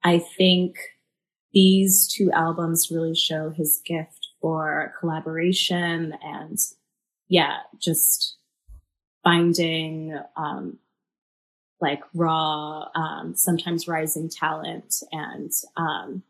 I 0.03 0.19
think 0.19 0.77
these 1.53 2.07
two 2.07 2.31
albums 2.31 2.89
really 2.91 3.15
show 3.15 3.49
his 3.49 3.81
gift 3.85 4.27
for 4.41 4.93
collaboration 4.99 6.13
and, 6.23 6.57
yeah, 7.29 7.59
just 7.81 8.37
finding, 9.23 10.17
um, 10.35 10.79
like 11.81 12.01
raw, 12.13 12.87
um, 12.95 13.35
sometimes 13.35 13.87
rising 13.87 14.29
talent 14.29 14.95
and, 15.11 15.51
um, 15.77 16.23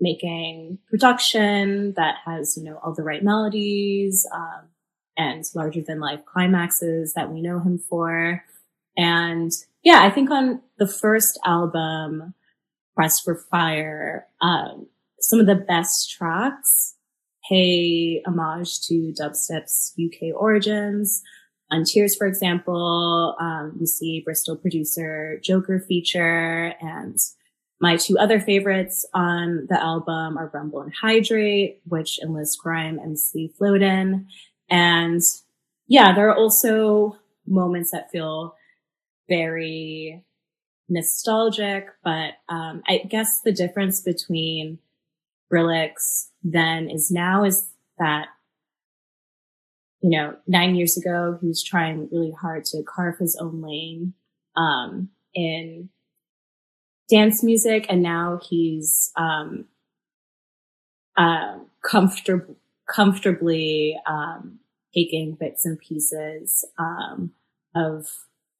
making 0.00 0.78
production 0.88 1.94
that 1.96 2.16
has, 2.24 2.56
you 2.56 2.64
know, 2.64 2.78
all 2.82 2.94
the 2.94 3.02
right 3.02 3.22
melodies, 3.22 4.26
um, 4.34 4.68
and 5.16 5.44
larger 5.54 5.80
than 5.80 6.00
life 6.00 6.24
climaxes 6.24 7.14
that 7.14 7.32
we 7.32 7.40
know 7.40 7.60
him 7.60 7.78
for. 7.78 8.42
And 8.96 9.52
yeah, 9.82 10.00
I 10.02 10.10
think 10.10 10.30
on 10.30 10.60
the 10.78 10.88
first 10.88 11.38
album, 11.44 12.34
Quest 12.94 13.22
for 13.24 13.36
Fire, 13.50 14.26
um, 14.40 14.86
some 15.20 15.40
of 15.40 15.46
the 15.46 15.54
best 15.54 16.10
tracks 16.16 16.94
pay 17.48 18.22
homage 18.26 18.80
to 18.82 19.12
dubstep's 19.20 19.94
UK 20.02 20.34
origins. 20.34 21.22
On 21.70 21.84
Tears, 21.84 22.14
for 22.16 22.26
example, 22.26 23.36
um, 23.40 23.76
we 23.78 23.86
see 23.86 24.22
Bristol 24.24 24.56
producer 24.56 25.40
Joker 25.42 25.80
feature 25.80 26.74
and 26.80 27.18
my 27.80 27.96
two 27.96 28.18
other 28.18 28.40
favorites 28.40 29.06
on 29.14 29.66
the 29.68 29.80
album 29.80 30.38
are 30.38 30.50
Rumble 30.52 30.80
and 30.80 30.92
Hydrate, 30.94 31.80
which 31.86 32.18
enlist 32.22 32.58
grime 32.58 32.98
MC 32.98 33.52
Flowdan. 33.60 34.26
And 34.70 35.20
yeah, 35.86 36.14
there 36.14 36.28
are 36.28 36.36
also 36.36 37.18
moments 37.46 37.90
that 37.90 38.10
feel 38.10 38.54
very 39.28 40.24
nostalgic, 40.88 41.88
but 42.02 42.34
um, 42.48 42.82
I 42.86 42.98
guess 43.08 43.40
the 43.42 43.52
difference 43.52 44.00
between 44.00 44.78
Skrillex 45.50 46.28
then 46.42 46.88
is 46.90 47.10
now 47.10 47.44
is 47.44 47.66
that, 47.98 48.28
you 50.00 50.10
know, 50.10 50.36
nine 50.46 50.74
years 50.74 50.96
ago, 50.96 51.38
he 51.40 51.48
was 51.48 51.62
trying 51.62 52.08
really 52.12 52.32
hard 52.32 52.64
to 52.66 52.82
carve 52.82 53.18
his 53.18 53.36
own 53.36 53.62
lane 53.62 54.14
um, 54.56 55.10
in 55.34 55.88
dance 57.10 57.42
music, 57.42 57.86
and 57.88 58.02
now 58.02 58.40
he's 58.48 59.12
um, 59.16 59.66
uh, 61.16 61.58
comfortable, 61.82 62.56
comfortably 62.88 63.98
um, 64.06 64.58
taking 64.94 65.34
bits 65.34 65.66
and 65.66 65.78
pieces 65.78 66.64
um, 66.78 67.32
of 67.74 68.06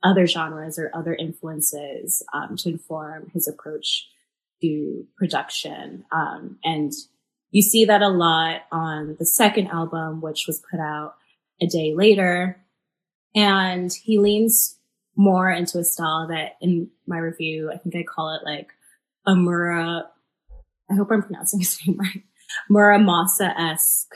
other 0.02 0.26
genres 0.26 0.78
or 0.78 0.90
other 0.94 1.14
influences 1.14 2.22
um, 2.32 2.56
to 2.56 2.68
inform 2.68 3.30
his 3.32 3.48
approach 3.48 4.06
to 4.60 5.06
production. 5.16 6.04
Um, 6.12 6.58
and 6.62 6.92
you 7.50 7.62
see 7.62 7.84
that 7.86 8.02
a 8.02 8.08
lot 8.08 8.62
on 8.70 9.16
the 9.18 9.24
second 9.24 9.68
album, 9.68 10.20
which 10.20 10.44
was 10.46 10.62
put 10.70 10.80
out 10.80 11.14
a 11.60 11.66
day 11.66 11.94
later. 11.94 12.60
And 13.34 13.92
he 13.92 14.18
leans 14.18 14.78
more 15.16 15.50
into 15.50 15.78
a 15.78 15.84
style 15.84 16.28
that 16.28 16.56
in 16.60 16.90
my 17.06 17.18
review, 17.18 17.70
I 17.72 17.78
think 17.78 17.94
I 17.96 18.02
call 18.02 18.34
it 18.34 18.44
like 18.44 18.68
a 19.26 19.34
Mura, 19.34 20.04
I 20.90 20.94
hope 20.94 21.10
I'm 21.10 21.22
pronouncing 21.22 21.60
his 21.60 21.78
name 21.86 21.98
right, 21.98 22.22
Mura 22.68 22.98
Masa-esque 22.98 24.14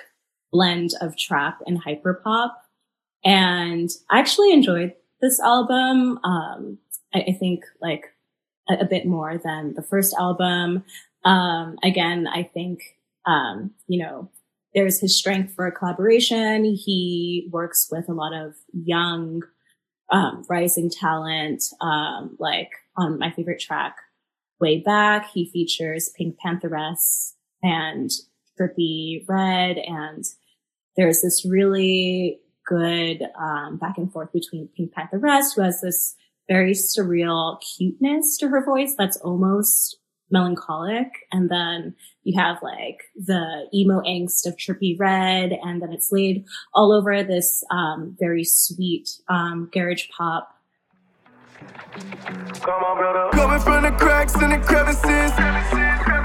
blend 0.53 0.91
of 1.01 1.17
trap 1.17 1.59
and 1.67 1.83
hyperpop. 1.83 2.51
And 3.25 3.91
I 4.11 4.19
actually 4.19 4.53
enjoyed 4.53 4.95
this 5.21 5.41
album. 5.41 6.19
Um, 6.25 6.79
I, 7.15 7.25
I, 7.29 7.33
think 7.33 7.65
like 7.81 8.05
a, 8.69 8.75
a, 8.75 8.85
bit 8.85 9.07
more 9.07 9.41
than 9.43 9.75
the 9.75 9.83
first 9.83 10.15
album. 10.19 10.85
Um, 11.25 11.77
again, 11.83 12.29
I 12.29 12.45
think, 12.45 12.81
um, 13.27 13.73
you 13.89 14.03
know, 14.03 14.31
there's 14.75 15.01
his 15.01 15.19
strength 15.19 15.55
for 15.55 15.67
a 15.67 15.73
collaboration. 15.73 16.65
He 16.65 17.49
works 17.51 17.89
with 17.91 18.09
a 18.09 18.15
lot 18.15 18.33
of 18.33 18.55
young, 18.73 19.43
um, 20.11 20.45
rising 20.49 20.91
talent. 20.91 21.63
Um, 21.81 22.37
like 22.39 22.71
on 22.97 23.19
my 23.19 23.31
favorite 23.31 23.61
track, 23.61 23.97
way 24.61 24.81
back, 24.81 25.31
he 25.33 25.51
features 25.51 26.11
Pink 26.17 26.37
Pantheress 26.45 27.35
and 27.63 28.11
Trippie 28.59 29.25
Redd. 29.29 29.79
and 29.79 30.25
there's 30.97 31.23
this 31.23 31.47
really 31.49 32.41
good 32.67 33.23
um, 33.41 33.79
back 33.79 33.97
and 33.97 34.13
forth 34.13 34.33
between 34.33 34.69
Pink 34.77 34.93
Pantheress, 34.93 35.55
who 35.55 35.63
has 35.63 35.81
this 35.81 36.17
very 36.49 36.73
surreal 36.73 37.59
cuteness 37.77 38.37
to 38.39 38.49
her 38.49 38.65
voice 38.65 38.95
that's 38.99 39.17
almost 39.19 39.99
melancholic. 40.31 41.09
And 41.33 41.51
then 41.51 41.95
you 42.25 42.39
have 42.39 42.59
like 42.63 43.03
the 43.15 43.69
emo 43.73 44.01
angst 44.03 44.47
of 44.47 44.57
Trippie 44.57 44.99
Redd 44.99 45.53
And 45.65 45.83
then 45.83 45.93
it's 45.93 46.13
laid 46.13 46.45
all 46.75 46.93
over 46.93 47.23
this 47.23 47.65
um, 47.71 48.17
very 48.19 48.45
sweet 48.45 49.11
um, 49.29 49.71
garage 49.73 50.09
pop. 50.17 50.55
On. 51.61 53.33
Coming 53.33 53.61
from 53.61 53.83
the 53.83 53.91
cracks 53.99 54.35
and 54.37 54.53
the 54.53 54.59
crevices. 54.59 55.33
Looking 55.33 56.18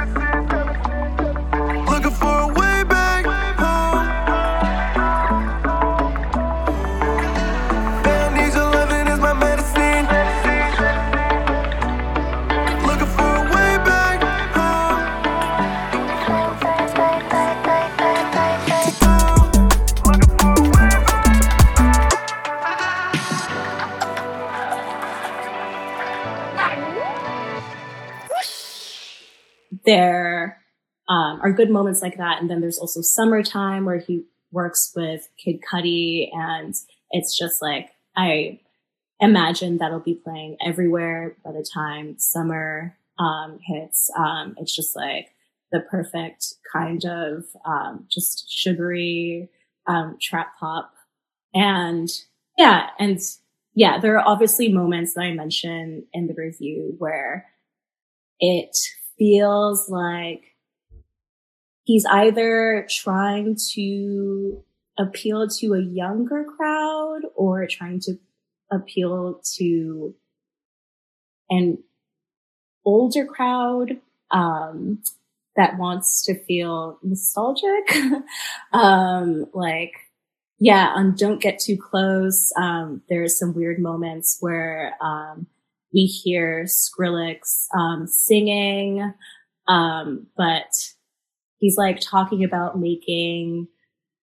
there 29.85 30.61
um, 31.09 31.39
are 31.41 31.51
good 31.51 31.69
moments 31.69 32.01
like 32.01 32.17
that. 32.17 32.41
And 32.41 32.49
then 32.49 32.61
there's 32.61 32.79
also 32.79 33.01
summertime 33.01 33.85
where 33.85 33.99
he 33.99 34.25
works 34.51 34.91
with 34.95 35.27
Kid 35.37 35.59
Cudi 35.61 36.29
and 36.33 36.73
it's 37.11 37.37
just 37.37 37.61
like, 37.61 37.89
I 38.15 38.59
imagine 39.19 39.77
that'll 39.77 39.99
be 39.99 40.15
playing 40.15 40.57
everywhere 40.65 41.35
by 41.43 41.51
the 41.51 41.67
time 41.73 42.15
summer 42.17 42.97
um, 43.19 43.59
hits. 43.61 44.09
Um, 44.17 44.55
it's 44.57 44.75
just 44.75 44.95
like 44.95 45.29
the 45.71 45.79
perfect 45.79 46.55
kind 46.71 47.03
of 47.05 47.45
um, 47.65 48.05
just 48.09 48.49
sugary 48.49 49.49
um, 49.87 50.17
trap 50.21 50.53
pop. 50.59 50.93
And 51.53 52.09
yeah, 52.57 52.89
and 52.99 53.19
yeah, 53.75 53.99
there 53.99 54.17
are 54.17 54.27
obviously 54.27 54.69
moments 54.69 55.13
that 55.13 55.21
I 55.21 55.33
mentioned 55.33 56.03
in 56.13 56.27
the 56.27 56.35
review 56.35 56.95
where 56.97 57.47
it 58.39 58.75
feels 59.23 59.89
like 59.89 60.43
he's 61.85 62.05
either 62.05 62.85
trying 62.89 63.55
to 63.71 64.61
appeal 64.99 65.47
to 65.47 65.73
a 65.75 65.81
younger 65.81 66.43
crowd 66.43 67.21
or 67.33 67.65
trying 67.65 68.01
to 68.01 68.19
appeal 68.69 69.39
to 69.55 70.13
an 71.49 71.77
older 72.83 73.25
crowd 73.25 74.01
um, 74.31 75.01
that 75.55 75.77
wants 75.77 76.23
to 76.23 76.35
feel 76.43 76.99
nostalgic. 77.01 77.95
um, 78.73 79.45
like, 79.53 79.93
yeah, 80.59 80.87
on 80.87 81.15
Don't 81.15 81.41
Get 81.41 81.59
Too 81.59 81.77
Close, 81.77 82.51
um, 82.57 83.01
there's 83.07 83.39
some 83.39 83.53
weird 83.53 83.79
moments 83.79 84.35
where 84.41 84.95
um, 84.99 85.47
we 85.93 86.05
hear 86.05 86.65
Skrillex 86.65 87.67
um, 87.77 88.07
singing, 88.07 89.13
um, 89.67 90.27
but 90.35 90.71
he's 91.59 91.77
like 91.77 91.99
talking 91.99 92.43
about 92.43 92.79
making 92.79 93.67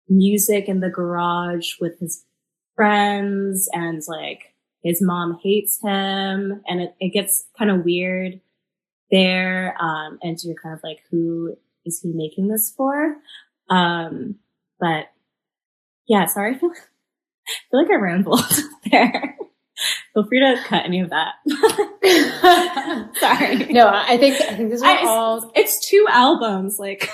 music 0.09 0.67
in 0.67 0.79
the 0.81 0.89
garage 0.89 1.73
with 1.79 1.99
his 1.99 2.25
friends 2.75 3.69
and 3.73 4.01
like 4.07 4.53
his 4.83 5.01
mom 5.01 5.39
hates 5.41 5.79
him 5.81 6.61
and 6.67 6.81
it, 6.81 6.95
it 6.99 7.13
gets 7.13 7.45
kind 7.57 7.71
of 7.71 7.85
weird 7.85 8.41
there. 9.11 9.75
Um, 9.79 10.19
and 10.21 10.37
you're 10.43 10.55
kind 10.61 10.75
of 10.75 10.81
like, 10.83 10.99
who 11.09 11.55
is 11.85 12.01
he 12.01 12.11
making 12.13 12.49
this 12.49 12.73
for? 12.75 13.15
Um, 13.69 14.35
but 14.79 15.05
yeah, 16.07 16.25
sorry. 16.25 16.55
I 16.55 16.57
feel, 16.59 16.71
I 16.71 17.51
feel 17.71 17.81
like 17.81 17.91
I 17.91 17.95
rambled 17.95 18.59
there. 18.91 19.37
Feel 20.13 20.25
free 20.27 20.39
to 20.39 20.61
cut 20.67 20.85
any 20.85 20.99
of 21.01 21.09
that. 21.09 21.33
sorry. 23.19 23.55
No, 23.73 23.87
I 23.87 24.17
think, 24.17 24.39
I 24.41 24.55
think 24.55 24.69
these 24.71 24.81
are 24.83 24.87
I- 24.89 25.05
all 25.05 25.51
It's 25.55 25.87
two 25.89 26.05
albums. 26.09 26.77
Like, 26.79 27.09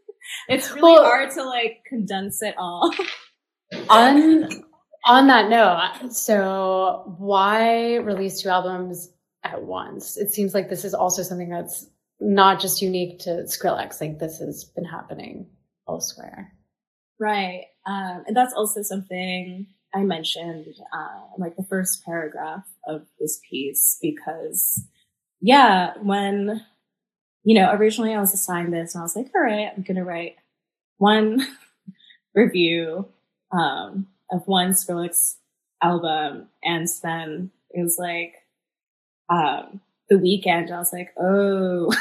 it's 0.48 0.70
really 0.70 0.92
Well- 0.92 1.04
hard 1.04 1.30
to 1.32 1.44
like 1.44 1.78
condense 1.88 2.42
it 2.42 2.54
all. 2.58 2.92
on 3.90 4.48
on 5.04 5.26
that 5.26 5.48
note 5.48 6.12
so 6.12 7.14
why 7.18 7.96
release 7.96 8.40
two 8.40 8.48
albums 8.48 9.10
at 9.42 9.62
once 9.64 10.16
it 10.16 10.30
seems 10.32 10.54
like 10.54 10.68
this 10.68 10.84
is 10.84 10.94
also 10.94 11.22
something 11.24 11.48
that's 11.48 11.86
not 12.20 12.60
just 12.60 12.80
unique 12.82 13.18
to 13.18 13.30
skrillex 13.48 14.00
like 14.00 14.18
this 14.20 14.38
has 14.38 14.64
been 14.76 14.84
happening 14.84 15.46
elsewhere 15.88 16.52
Right. 17.18 17.64
Um, 17.86 18.22
and 18.28 18.36
that's 18.36 18.54
also 18.54 18.82
something 18.82 19.66
I 19.94 20.02
mentioned, 20.02 20.74
uh, 20.92 21.20
like 21.38 21.56
the 21.56 21.64
first 21.64 22.04
paragraph 22.04 22.64
of 22.86 23.06
this 23.20 23.40
piece, 23.48 23.98
because 24.02 24.84
yeah, 25.40 25.92
when, 26.02 26.64
you 27.44 27.54
know, 27.54 27.70
originally 27.72 28.14
I 28.14 28.20
was 28.20 28.34
assigned 28.34 28.72
this 28.72 28.94
and 28.94 29.02
I 29.02 29.04
was 29.04 29.14
like, 29.14 29.30
all 29.34 29.42
right, 29.42 29.70
I'm 29.74 29.82
going 29.82 29.96
to 29.96 30.04
write 30.04 30.36
one 30.98 31.46
review, 32.34 33.08
um, 33.52 34.08
of 34.30 34.46
one 34.46 34.72
Skrillex 34.72 35.34
album. 35.82 36.48
And 36.64 36.88
then 37.02 37.50
it 37.70 37.82
was 37.82 37.98
like, 37.98 38.34
um, 39.28 39.80
the 40.08 40.18
weekend, 40.18 40.70
I 40.72 40.78
was 40.78 40.92
like, 40.92 41.10
oh, 41.18 41.92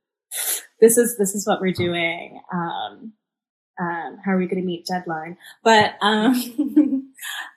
this 0.80 0.96
is, 0.96 1.16
this 1.16 1.34
is 1.34 1.46
what 1.46 1.60
we're 1.60 1.72
doing. 1.72 2.40
Um, 2.52 3.12
um, 3.78 4.18
how 4.24 4.32
are 4.32 4.38
we 4.38 4.46
going 4.46 4.62
to 4.62 4.66
meet 4.66 4.86
deadline? 4.86 5.36
But, 5.62 5.96
um, 6.00 6.32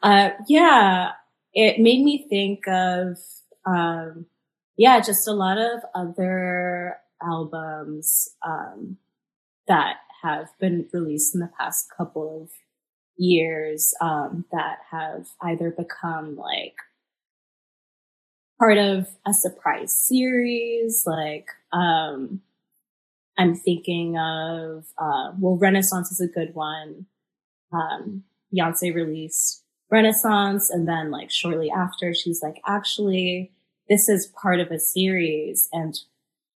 uh, 0.04 0.30
yeah, 0.48 1.12
it 1.54 1.80
made 1.80 2.04
me 2.04 2.26
think 2.30 2.68
of, 2.68 3.18
um, 3.66 4.26
yeah, 4.78 5.00
just 5.00 5.28
a 5.28 5.34
lot 5.34 5.58
of 5.58 5.82
other 5.96 6.98
albums, 7.22 8.30
um, 8.46 8.98
that 9.68 9.98
have 10.24 10.48
been 10.60 10.88
released 10.94 11.34
in 11.36 11.42
the 11.42 11.52
past 11.58 11.88
couple 11.96 12.44
of 12.44 12.50
years, 13.18 13.94
um, 14.02 14.46
that 14.52 14.78
have 14.92 15.28
either 15.42 15.72
become 15.72 16.36
like 16.38 16.76
part 18.60 18.78
of 18.78 19.08
a 19.26 19.34
surprise 19.34 19.96
series, 19.96 21.04
like, 21.06 21.48
um, 21.72 22.42
I'm 23.38 23.56
thinking 23.56 24.18
of, 24.18 24.86
uh, 24.98 25.32
well, 25.40 25.58
Renaissance 25.58 26.12
is 26.12 26.20
a 26.20 26.28
good 26.28 26.56
one. 26.56 27.06
Um, 27.72 28.24
Beyonce 28.54 28.94
released 28.94 29.64
Renaissance 29.90 30.70
and 30.70 30.88
then 30.88 31.12
like 31.12 31.32
shortly 31.32 31.72
after 31.72 32.14
she's 32.14 32.42
like, 32.42 32.62
actually, 32.66 33.52
this 33.90 34.10
is 34.10 34.32
part 34.42 34.60
of 34.60 34.72
a 34.72 34.80
series 34.80 35.70
and 35.72 35.96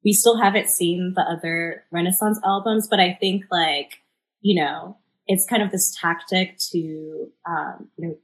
we 0.05 0.13
still 0.13 0.39
haven't 0.39 0.71
seen 0.71 1.13
the 1.15 1.23
other 1.23 1.85
Renaissance 1.91 2.41
albums, 2.45 2.89
but 2.89 3.01
I 3.01 3.17
think 3.21 3.45
like, 3.51 3.99
you 4.41 4.63
know, 4.63 4.97
it's 5.27 5.47
kind 5.47 5.63
of 5.63 5.71
this 5.71 5.95
tactic 6.01 6.57
to, 6.73 7.31
um, 7.47 7.89
you 7.97 8.09
know, 8.09 8.19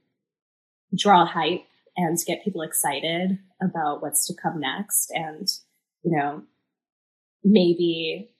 draw 0.97 1.25
hype 1.25 1.65
and 1.97 2.17
get 2.25 2.43
people 2.43 2.61
excited 2.61 3.37
about 3.61 4.01
what's 4.01 4.25
to 4.27 4.33
come 4.33 4.59
next. 4.59 5.11
And, 5.13 5.47
you 6.03 6.15
know, 6.17 6.43
maybe 7.43 8.31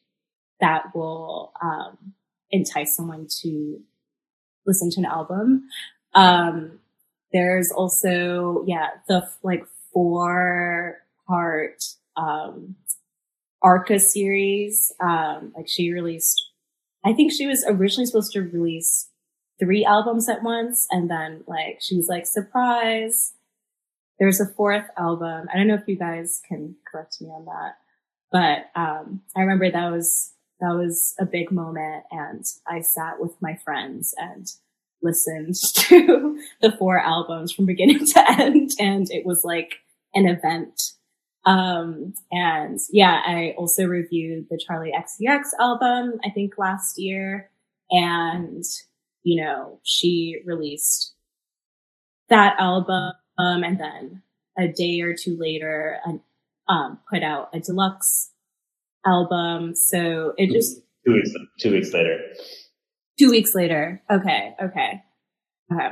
that 0.60 0.96
will 0.96 1.54
um, 1.62 2.14
entice 2.52 2.96
someone 2.96 3.28
to 3.42 3.80
listen 4.66 4.90
to 4.92 5.00
an 5.00 5.06
album. 5.06 5.68
Um, 6.14 6.80
there's 7.34 7.72
also, 7.72 8.64
yeah, 8.66 8.90
the 9.08 9.28
like 9.44 9.66
four 9.94 11.02
part 11.28 11.84
um, 12.16 12.76
Arca 13.62 14.00
series. 14.00 14.92
Um, 15.00 15.54
like 15.56 15.68
she 15.68 15.92
released, 15.92 16.52
I 17.04 17.14
think 17.14 17.32
she 17.32 17.46
was 17.46 17.66
originally 17.68 18.06
supposed 18.06 18.32
to 18.34 18.42
release 18.42 19.10
three 19.60 19.86
albums 19.86 20.30
at 20.30 20.44
once, 20.44 20.88
and 20.92 21.10
then 21.10 21.44
like 21.48 21.80
she 21.82 21.96
was 21.96 22.08
like, 22.08 22.26
surprise. 22.26 23.34
There's 24.18 24.40
a 24.40 24.46
fourth 24.46 24.86
album. 24.98 25.48
I 25.54 25.58
don't 25.58 25.68
know 25.68 25.76
if 25.76 25.88
you 25.88 25.98
guys 25.98 26.42
can 26.48 26.76
correct 26.90 27.20
me 27.20 27.28
on 27.28 27.46
that, 27.46 27.76
but 28.32 28.80
um, 28.80 29.22
I 29.36 29.42
remember 29.42 29.70
that 29.70 29.92
was 29.92 30.32
that 30.60 30.76
was 30.76 31.14
a 31.20 31.26
big 31.26 31.52
moment 31.52 32.04
and 32.12 32.44
I 32.68 32.82
sat 32.82 33.20
with 33.20 33.34
my 33.42 33.56
friends 33.64 34.14
and 34.18 34.48
listened 35.02 35.56
to 35.76 36.40
the 36.62 36.72
four 36.72 37.00
albums 37.00 37.52
from 37.52 37.66
beginning 37.66 38.06
to 38.06 38.32
end 38.42 38.72
and 38.80 39.10
it 39.12 39.26
was 39.26 39.44
like 39.44 39.76
an 40.14 40.28
event. 40.28 40.82
Um, 41.46 42.14
and 42.32 42.80
yeah, 42.92 43.22
I 43.26 43.54
also 43.58 43.86
reviewed 43.86 44.48
the 44.50 44.58
Charli 44.58 44.92
XCX 44.92 45.50
album, 45.60 46.20
I 46.26 46.30
think 46.30 46.58
last 46.58 46.98
year. 46.98 47.52
And, 47.92 48.64
you 49.24 49.44
know, 49.44 49.80
she 49.84 50.42
released 50.46 51.14
that 52.30 52.56
album 52.58 53.14
and 53.38 53.80
then 53.80 54.24
a 54.58 54.68
day 54.68 55.02
or 55.02 55.14
two 55.14 55.38
later, 55.38 56.00
um, 56.68 57.00
put 57.12 57.22
out 57.22 57.50
a 57.54 57.60
deluxe 57.60 58.32
album. 59.06 59.76
So 59.76 60.34
it 60.38 60.52
just 60.52 60.82
Two 61.06 61.14
weeks, 61.14 61.32
two 61.60 61.72
weeks 61.72 61.94
later. 61.94 62.20
two 63.20 63.30
weeks 63.30 63.54
later. 63.54 64.02
Okay. 64.12 64.56
Okay. 64.62 65.02
Okay. 65.72 65.90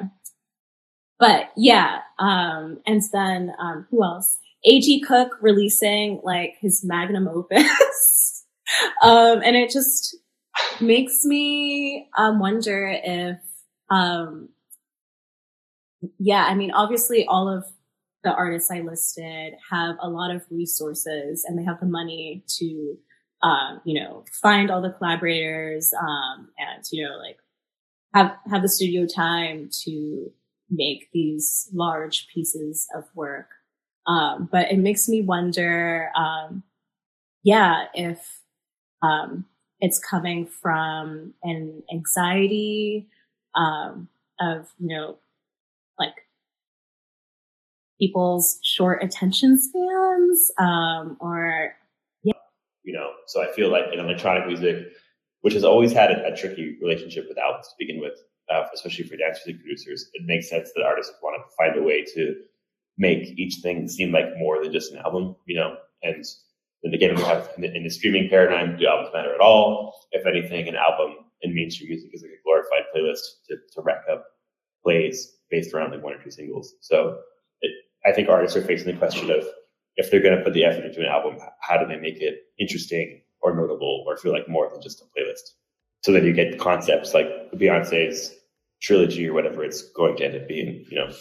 But 1.19 1.51
yeah. 1.55 1.99
Um, 2.19 2.79
and 2.87 3.01
then, 3.11 3.51
um, 3.59 3.87
who 3.91 4.03
else? 4.03 4.37
A.G. 4.65 5.01
Cook 5.07 5.37
releasing 5.41 6.21
like 6.23 6.55
his 6.59 6.83
magnum 6.83 7.27
opus. 7.27 8.45
um, 9.03 9.41
and 9.43 9.55
it 9.55 9.69
just 9.71 10.15
makes 10.81 11.23
me, 11.23 12.07
um, 12.17 12.39
wonder 12.39 12.87
if, 13.03 13.37
um, 13.89 14.49
yeah, 16.17 16.45
I 16.45 16.55
mean, 16.55 16.71
obviously 16.71 17.25
all 17.27 17.49
of 17.49 17.65
the 18.23 18.33
artists 18.33 18.71
I 18.71 18.81
listed 18.81 19.53
have 19.69 19.95
a 19.99 20.09
lot 20.09 20.31
of 20.31 20.43
resources 20.49 21.45
and 21.45 21.57
they 21.57 21.63
have 21.63 21.79
the 21.79 21.85
money 21.85 22.43
to, 22.59 22.97
um, 23.41 23.81
you 23.83 23.99
know, 23.99 24.23
find 24.41 24.71
all 24.71 24.81
the 24.81 24.91
collaborators, 24.91 25.93
um, 25.99 26.49
and, 26.57 26.83
you 26.91 27.03
know, 27.03 27.17
like 27.17 27.37
have, 28.13 28.35
have 28.49 28.61
the 28.61 28.69
studio 28.69 29.05
time 29.05 29.69
to 29.83 30.31
make 30.69 31.09
these 31.11 31.69
large 31.73 32.27
pieces 32.33 32.87
of 32.95 33.03
work. 33.15 33.49
Um, 34.07 34.49
but 34.51 34.71
it 34.71 34.79
makes 34.79 35.07
me 35.07 35.21
wonder, 35.21 36.11
um, 36.15 36.63
yeah, 37.43 37.85
if 37.93 38.41
um, 39.01 39.45
it's 39.83 39.99
coming 39.99 40.47
from 40.47 41.33
an 41.43 41.83
anxiety 41.91 43.07
um, 43.53 44.07
of 44.39 44.71
you 44.79 44.87
know 44.87 45.17
like 45.99 46.13
people's 48.03 48.59
short 48.63 49.01
attention 49.01 49.57
spans 49.57 50.51
um, 50.59 51.17
or 51.21 51.73
yeah. 52.23 52.33
You 52.83 52.93
know 52.93 53.11
so 53.27 53.41
i 53.41 53.51
feel 53.53 53.69
like 53.69 53.85
in 53.93 53.99
electronic 53.99 54.45
music 54.47 54.87
which 55.41 55.53
has 55.53 55.63
always 55.63 55.93
had 55.93 56.11
a, 56.11 56.33
a 56.33 56.35
tricky 56.35 56.77
relationship 56.81 57.25
with 57.29 57.37
albums 57.37 57.67
to 57.67 57.73
begin 57.79 58.01
with 58.01 58.17
uh, 58.49 58.63
especially 58.73 59.05
for 59.05 59.15
dance 59.15 59.39
music 59.45 59.61
producers 59.61 60.09
it 60.13 60.23
makes 60.25 60.49
sense 60.49 60.69
that 60.75 60.83
artists 60.83 61.13
want 61.21 61.41
to 61.41 61.55
find 61.55 61.77
a 61.77 61.83
way 61.83 62.03
to 62.03 62.35
make 62.97 63.39
each 63.39 63.55
thing 63.63 63.87
seem 63.87 64.11
like 64.11 64.25
more 64.37 64.61
than 64.61 64.71
just 64.71 64.91
an 64.91 64.99
album 64.99 65.35
you 65.45 65.55
know? 65.55 65.75
And 66.03 66.25
then 66.83 66.93
again 66.93 67.15
we 67.15 67.21
have 67.23 67.49
in 67.55 67.61
the, 67.61 67.73
in 67.73 67.83
the 67.83 67.89
streaming 67.89 68.29
paradigm 68.29 68.77
do 68.77 68.85
albums 68.85 69.11
matter 69.13 69.33
at 69.33 69.39
all? 69.39 69.95
If 70.11 70.25
anything 70.25 70.67
an 70.67 70.75
album 70.75 71.15
in 71.41 71.55
mainstream 71.55 71.89
music 71.89 72.09
is 72.13 72.21
like 72.21 72.31
a 72.31 72.43
glorified 72.43 72.83
playlist 72.93 73.47
to, 73.47 73.55
to 73.73 73.81
rack 73.81 74.03
up 74.11 74.25
plays 74.83 75.37
based 75.49 75.73
around 75.73 75.91
like 75.91 76.03
one 76.03 76.13
or 76.13 76.21
two 76.21 76.31
singles. 76.31 76.75
So 76.81 77.19
I 78.05 78.11
think 78.11 78.29
artists 78.29 78.57
are 78.57 78.61
facing 78.61 78.91
the 78.91 78.99
question 78.99 79.31
of 79.31 79.45
if 79.95 80.09
they're 80.09 80.21
going 80.21 80.37
to 80.37 80.43
put 80.43 80.53
the 80.53 80.65
effort 80.65 80.85
into 80.85 80.99
an 80.99 81.05
album, 81.05 81.37
how 81.59 81.77
do 81.77 81.87
they 81.87 81.99
make 81.99 82.21
it 82.21 82.39
interesting 82.59 83.21
or 83.41 83.55
notable 83.55 84.03
or 84.07 84.17
feel 84.17 84.31
like 84.31 84.49
more 84.49 84.69
than 84.69 84.81
just 84.81 85.01
a 85.01 85.05
playlist? 85.05 85.51
So 86.03 86.11
then 86.11 86.25
you 86.25 86.33
get 86.33 86.59
concepts 86.59 87.13
like 87.13 87.27
Beyonce's 87.53 88.35
trilogy 88.81 89.27
or 89.27 89.33
whatever 89.33 89.63
it's 89.63 89.81
going 89.91 90.17
to 90.17 90.25
end 90.25 90.35
up 90.35 90.47
being, 90.47 90.85
you 90.89 90.97
know. 90.97 91.13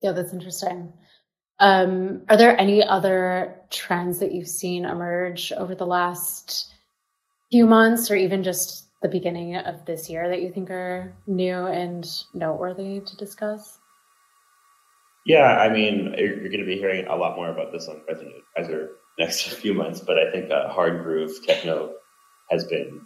Yeah, 0.00 0.12
that's 0.12 0.32
interesting. 0.32 0.92
Um, 1.60 2.22
are 2.28 2.36
there 2.36 2.58
any 2.58 2.82
other 2.82 3.60
trends 3.70 4.18
that 4.20 4.32
you've 4.32 4.48
seen 4.48 4.84
emerge 4.84 5.52
over 5.52 5.74
the 5.74 5.86
last 5.86 6.72
few 7.50 7.66
months 7.66 8.10
or 8.10 8.16
even 8.16 8.42
just 8.42 8.88
the 9.02 9.08
beginning 9.08 9.56
of 9.56 9.84
this 9.84 10.08
year 10.08 10.28
that 10.28 10.42
you 10.42 10.50
think 10.50 10.70
are 10.70 11.14
new 11.26 11.66
and 11.66 12.06
noteworthy 12.32 13.00
to 13.00 13.16
discuss? 13.16 13.78
Yeah, 15.24 15.58
I 15.58 15.72
mean, 15.72 16.14
you're, 16.18 16.38
you're 16.38 16.50
going 16.50 16.60
to 16.60 16.66
be 16.66 16.76
hearing 16.76 17.06
a 17.06 17.16
lot 17.16 17.36
more 17.36 17.48
about 17.48 17.72
this 17.72 17.88
on 17.88 18.02
Resident 18.06 18.34
Advisor 18.56 18.90
next 19.18 19.42
few 19.54 19.74
months, 19.74 20.00
but 20.00 20.18
I 20.18 20.30
think 20.30 20.50
uh, 20.50 20.68
hard 20.68 21.02
groove 21.02 21.32
techno 21.46 21.94
has 22.50 22.64
been 22.64 23.00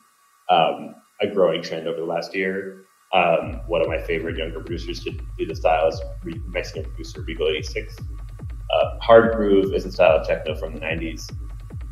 um, 0.50 0.94
a 1.20 1.28
growing 1.28 1.62
trend 1.62 1.86
over 1.86 1.98
the 1.98 2.06
last 2.06 2.34
year. 2.34 2.84
Um, 3.12 3.60
one 3.66 3.80
of 3.80 3.88
my 3.88 4.00
favorite 4.02 4.36
younger 4.36 4.60
producers 4.60 5.02
to 5.04 5.12
do 5.38 5.46
the 5.46 5.54
style 5.54 5.88
is 5.88 6.00
Mexican 6.46 6.84
producer 6.84 7.22
Regal 7.22 7.48
86. 7.48 7.96
Uh, 7.98 8.98
hard 9.00 9.34
groove 9.34 9.72
is 9.72 9.86
a 9.86 9.92
style 9.92 10.18
of 10.18 10.26
techno 10.26 10.54
from 10.56 10.74
the 10.74 10.80
90s. 10.80 11.30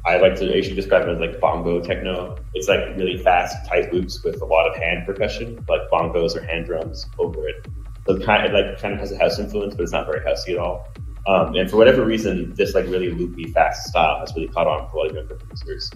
I 0.04 0.18
like 0.18 0.36
to 0.36 0.56
actually 0.56 0.74
describe 0.74 1.08
it 1.08 1.10
as 1.10 1.18
like 1.18 1.40
bongo 1.40 1.80
techno. 1.80 2.36
It's 2.54 2.68
like 2.68 2.96
really 2.96 3.18
fast, 3.18 3.56
tight 3.66 3.92
loops 3.92 4.22
with 4.22 4.40
a 4.40 4.44
lot 4.44 4.68
of 4.68 4.76
hand 4.76 5.06
percussion, 5.06 5.64
like 5.68 5.80
bongos 5.90 6.36
or 6.36 6.42
hand 6.42 6.66
drums 6.66 7.06
over 7.18 7.48
it. 7.48 7.66
So 8.07 8.18
kind 8.20 8.46
of 8.46 8.52
like 8.52 8.80
kind 8.80 8.94
of 8.94 9.00
has 9.00 9.12
a 9.12 9.18
house 9.18 9.38
influence, 9.38 9.74
but 9.74 9.82
it's 9.82 9.92
not 9.92 10.07
very 10.07 10.20
housey 10.20 10.52
at 10.52 10.59
all. 10.59 10.86
Um, 11.26 11.54
and 11.57 11.68
for 11.68 11.76
whatever 11.76 12.04
reason, 12.04 12.54
this 12.54 12.74
like 12.74 12.86
really 12.86 13.11
loopy, 13.11 13.52
fast 13.52 13.88
style 13.88 14.20
has 14.20 14.32
really 14.36 14.48
caught 14.48 14.68
on 14.68 14.88
for 14.90 14.96
a 14.96 15.00
lot 15.00 15.11
of 15.11 15.16
younger 15.16 15.34
producers. 15.34 15.90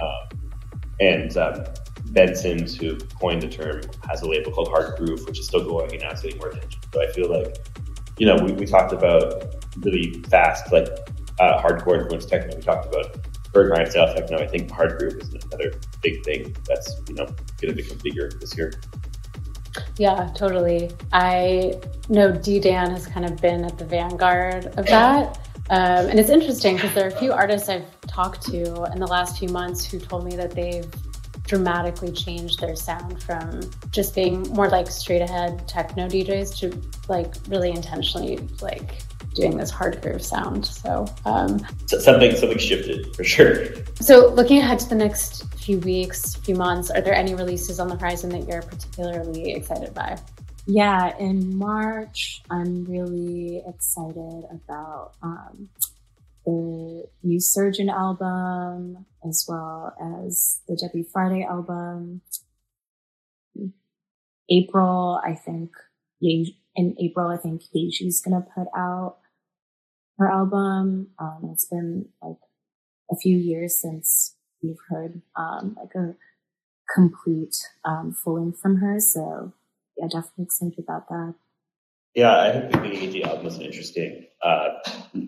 Um, 0.00 0.40
and 0.98 1.36
um, 1.36 1.64
Ben 2.06 2.34
Sims, 2.34 2.76
who 2.76 2.96
coined 3.20 3.42
the 3.42 3.48
term, 3.48 3.82
has 4.08 4.22
a 4.22 4.28
label 4.28 4.50
called 4.50 4.68
Hard 4.68 4.96
Groove, 4.96 5.24
which 5.26 5.38
is 5.38 5.46
still 5.46 5.64
going 5.64 5.92
and 5.92 6.02
now 6.02 6.10
it's 6.10 6.22
getting 6.22 6.38
more 6.38 6.48
attention. 6.48 6.80
So 6.92 7.00
I 7.00 7.12
feel 7.12 7.30
like, 7.30 7.56
you 8.18 8.26
know, 8.26 8.36
we, 8.44 8.52
we 8.52 8.66
talked 8.66 8.92
about 8.92 9.64
really 9.78 10.20
fast, 10.28 10.72
like 10.72 10.88
uh, 11.38 11.62
hardcore 11.62 12.00
influence 12.00 12.26
techno. 12.26 12.56
We 12.56 12.62
talked 12.62 12.86
about 12.86 13.16
Berghain 13.52 13.90
style 13.90 14.12
techno. 14.14 14.38
I 14.38 14.46
think 14.46 14.70
Hard 14.70 14.98
Groove 14.98 15.14
is 15.14 15.28
another 15.34 15.78
big 16.02 16.24
thing 16.24 16.56
that's 16.66 17.00
you 17.08 17.14
know 17.14 17.26
going 17.60 17.68
to 17.68 17.74
become 17.74 17.98
bigger 18.02 18.30
this 18.40 18.56
year. 18.56 18.72
Yeah, 19.98 20.30
totally. 20.34 20.90
I 21.12 21.80
know 22.08 22.32
D 22.32 22.60
Dan 22.60 22.90
has 22.90 23.06
kind 23.06 23.24
of 23.24 23.40
been 23.40 23.64
at 23.64 23.78
the 23.78 23.84
vanguard 23.84 24.66
of 24.66 24.86
that. 24.86 25.38
Um, 25.70 26.10
and 26.10 26.18
it's 26.18 26.28
interesting 26.28 26.76
because 26.76 26.92
there 26.94 27.04
are 27.04 27.08
a 27.08 27.18
few 27.18 27.32
artists 27.32 27.68
I've 27.68 28.00
talked 28.02 28.42
to 28.50 28.84
in 28.92 28.98
the 29.00 29.06
last 29.06 29.38
few 29.38 29.48
months 29.48 29.84
who 29.84 29.98
told 29.98 30.24
me 30.24 30.36
that 30.36 30.50
they've 30.50 30.90
dramatically 31.44 32.12
changed 32.12 32.60
their 32.60 32.76
sound 32.76 33.22
from 33.22 33.60
just 33.90 34.14
being 34.14 34.42
more 34.54 34.68
like 34.68 34.88
straight 34.88 35.22
ahead 35.22 35.66
techno 35.68 36.08
DJs 36.08 36.56
to 36.58 36.82
like 37.08 37.34
really 37.48 37.70
intentionally 37.70 38.38
like 38.60 39.02
doing 39.34 39.56
this 39.56 39.70
hard 39.70 40.00
groove 40.02 40.22
sound. 40.22 40.66
So, 40.66 41.06
um, 41.24 41.66
so 41.86 41.98
something 41.98 42.34
something 42.36 42.58
shifted 42.58 43.14
for 43.14 43.24
sure. 43.24 43.66
So 44.00 44.28
looking 44.32 44.58
ahead 44.58 44.78
to 44.80 44.88
the 44.88 44.94
next 44.94 45.52
few 45.54 45.78
weeks, 45.78 46.34
few 46.36 46.54
months, 46.54 46.90
are 46.90 47.00
there 47.00 47.14
any 47.14 47.34
releases 47.34 47.80
on 47.80 47.88
the 47.88 47.96
horizon 47.96 48.30
that 48.30 48.46
you're 48.48 48.62
particularly 48.62 49.52
excited 49.52 49.94
by? 49.94 50.18
Yeah, 50.66 51.16
in 51.18 51.56
March, 51.56 52.42
I'm 52.50 52.84
really 52.84 53.62
excited 53.66 54.44
about 54.50 55.14
um, 55.22 55.68
the 56.46 57.04
new 57.22 57.40
Surgeon 57.40 57.88
album 57.88 59.04
as 59.28 59.44
well 59.48 59.94
as 60.24 60.60
the 60.68 60.76
Debby 60.76 61.04
Friday 61.12 61.44
album. 61.44 62.22
April, 64.50 65.20
I 65.24 65.34
think, 65.34 65.70
in 66.20 66.94
April, 67.00 67.28
I 67.28 67.36
think 67.36 67.62
Yaeji's 67.74 68.20
gonna 68.20 68.44
put 68.54 68.66
out 68.76 69.18
her 70.22 70.30
album. 70.30 71.08
Um, 71.18 71.50
it's 71.52 71.66
been 71.66 72.06
like 72.22 72.36
a 73.10 73.16
few 73.16 73.36
years 73.36 73.80
since 73.80 74.36
we've 74.62 74.78
heard 74.88 75.20
um, 75.36 75.76
like 75.78 75.94
a 75.94 76.14
complete 76.94 77.56
um, 77.84 78.12
full 78.12 78.40
length 78.40 78.60
from 78.60 78.76
her. 78.76 79.00
So 79.00 79.52
yeah, 79.96 80.06
definitely 80.06 80.44
excited 80.44 80.78
about 80.78 81.08
that. 81.08 81.34
Yeah, 82.14 82.38
I 82.40 82.52
think 82.52 83.12
the 83.12 83.24
album 83.24 83.46
an 83.46 83.62
interesting 83.62 84.26
uh, 84.42 84.68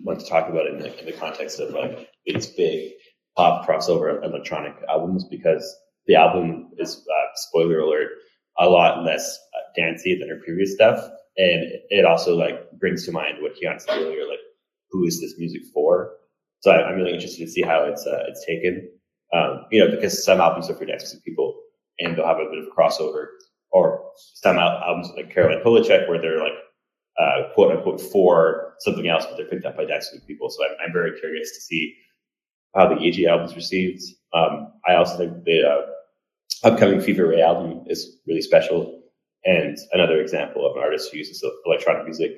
one 0.03 0.17
to 0.17 0.25
talk 0.25 0.49
about 0.49 0.67
in 0.67 0.79
the, 0.79 0.99
in 0.99 1.05
the 1.05 1.13
context 1.13 1.59
of 1.59 1.73
like 1.73 2.09
its 2.25 2.45
big 2.45 2.91
pop 3.35 3.67
crossover 3.67 4.23
electronic 4.23 4.75
albums 4.87 5.25
because 5.25 5.75
the 6.05 6.15
album 6.15 6.69
is 6.77 6.97
uh, 6.97 7.27
spoiler 7.35 7.79
alert 7.79 8.09
a 8.57 8.69
lot 8.69 9.03
less 9.03 9.37
uh, 9.55 9.71
dancey 9.75 10.17
than 10.17 10.29
her 10.29 10.39
previous 10.45 10.73
stuff, 10.73 10.99
and 11.37 11.71
it 11.89 12.05
also 12.05 12.35
like 12.35 12.71
brings 12.79 13.05
to 13.05 13.11
mind 13.11 13.41
what 13.41 13.55
Kian 13.55 13.81
said 13.81 14.01
earlier, 14.01 14.27
like 14.27 14.39
who 14.91 15.05
is 15.05 15.21
this 15.21 15.37
music 15.37 15.63
for? 15.73 16.11
So 16.59 16.71
I, 16.71 16.89
am 16.89 16.95
really 16.95 17.13
interested 17.13 17.45
to 17.45 17.51
see 17.51 17.61
how 17.61 17.83
it's 17.83 18.05
uh, 18.05 18.23
it's 18.27 18.45
taken. 18.45 18.89
Um, 19.33 19.65
you 19.71 19.79
know, 19.79 19.91
because 19.91 20.23
some 20.23 20.39
albums 20.39 20.69
are 20.69 20.75
for 20.75 20.85
dance 20.85 21.15
people, 21.25 21.59
and 21.99 22.15
they'll 22.15 22.27
have 22.27 22.37
a 22.37 22.49
bit 22.49 22.59
of 22.59 22.67
a 22.67 22.75
crossover, 22.75 23.27
or 23.71 24.03
some 24.15 24.57
al- 24.57 24.81
albums 24.83 25.11
like 25.15 25.33
Caroline 25.33 25.63
Polachek 25.63 26.07
where 26.07 26.21
they're 26.21 26.39
like 26.39 26.53
uh, 27.19 27.53
quote 27.53 27.75
unquote 27.75 28.01
for 28.01 28.73
something 28.79 29.07
else, 29.07 29.25
but 29.25 29.37
they're 29.37 29.47
picked 29.47 29.65
up 29.65 29.77
by 29.77 29.85
dance 29.85 30.09
people. 30.27 30.49
So 30.49 30.63
I'm, 30.65 30.87
I'm, 30.87 30.93
very 30.93 31.17
curious 31.19 31.51
to 31.55 31.61
see 31.61 31.95
how 32.75 32.87
the 32.87 32.95
Yaeji 32.95 33.27
album's 33.27 33.55
received. 33.55 34.01
Um, 34.33 34.73
I 34.87 34.95
also 34.95 35.17
think 35.17 35.43
the 35.45 35.63
uh, 35.63 36.67
upcoming 36.67 37.01
Fever 37.01 37.27
Ray 37.27 37.41
album 37.41 37.83
is 37.87 38.17
really 38.27 38.41
special 38.41 39.01
and 39.45 39.77
another 39.93 40.19
example 40.19 40.65
of 40.65 40.75
an 40.75 40.81
artist 40.81 41.11
who 41.11 41.19
uses 41.19 41.43
electronic 41.65 42.03
music 42.03 42.31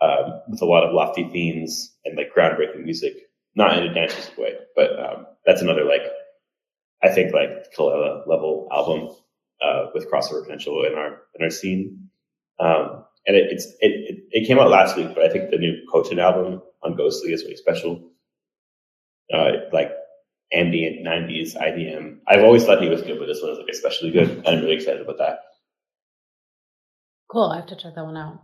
um, 0.00 0.40
with 0.48 0.62
a 0.62 0.66
lot 0.66 0.84
of 0.84 0.94
lofty 0.94 1.28
themes 1.28 1.94
and 2.04 2.16
like 2.16 2.32
groundbreaking 2.36 2.84
music, 2.84 3.14
not 3.54 3.76
in 3.76 3.84
a 3.84 3.94
dance 3.94 4.30
way, 4.38 4.54
but 4.76 4.98
um, 4.98 5.26
that's 5.44 5.62
another 5.62 5.84
like 5.84 6.02
I 7.02 7.08
think 7.08 7.32
like 7.32 7.72
Kelela 7.76 8.26
level 8.26 8.68
album 8.72 9.14
uh, 9.62 9.86
with 9.94 10.10
crossover 10.10 10.42
potential 10.42 10.84
in 10.84 10.94
our 10.94 11.22
in 11.34 11.44
our 11.44 11.50
scene. 11.50 12.08
Um, 12.60 13.04
and 13.26 13.36
it, 13.36 13.52
it's 13.52 13.66
it, 13.80 14.24
it, 14.30 14.46
came 14.46 14.58
out 14.58 14.70
last 14.70 14.96
week, 14.96 15.14
but 15.14 15.22
I 15.24 15.28
think 15.28 15.50
the 15.50 15.58
new 15.58 15.74
Khotin 15.92 16.18
album 16.18 16.62
on 16.82 16.96
Ghostly 16.96 17.32
is 17.32 17.42
really 17.42 17.56
special. 17.56 18.10
Uh, 19.32 19.52
like 19.72 19.92
ambient 20.52 21.06
'90s 21.06 21.54
IDM. 21.56 22.18
I've 22.26 22.42
always 22.42 22.64
thought 22.64 22.82
he 22.82 22.88
was 22.88 23.02
good, 23.02 23.18
but 23.18 23.26
this 23.26 23.42
one 23.42 23.52
is 23.52 23.58
like 23.58 23.68
especially 23.70 24.10
good, 24.10 24.42
I'm 24.46 24.60
really 24.60 24.76
excited 24.76 25.02
about 25.02 25.18
that. 25.18 25.40
Cool. 27.30 27.50
I 27.52 27.56
have 27.56 27.66
to 27.66 27.76
check 27.76 27.94
that 27.94 28.04
one 28.04 28.16
out. 28.16 28.40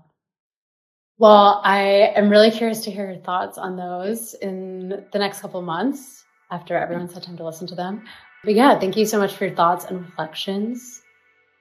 Well, 1.19 1.61
I 1.65 2.13
am 2.17 2.29
really 2.29 2.51
curious 2.51 2.83
to 2.85 2.91
hear 2.91 3.11
your 3.11 3.21
thoughts 3.23 3.57
on 3.57 3.77
those 3.77 4.35
in 4.35 5.05
the 5.13 5.19
next 5.19 5.41
couple 5.41 5.63
months 5.63 6.25
after 6.51 6.77
everyone's 6.77 7.15
had 7.15 7.23
time 7.23 7.37
to 7.37 7.45
listen 7.45 7.67
to 7.69 7.75
them. 7.75 8.05
But 8.43 8.55
yeah, 8.55 8.79
thank 8.79 8.97
you 8.97 9.07
so 9.07 9.19
much 9.19 9.35
for 9.35 9.47
your 9.47 9.55
thoughts 9.55 9.85
and 9.85 10.01
reflections. 10.05 11.03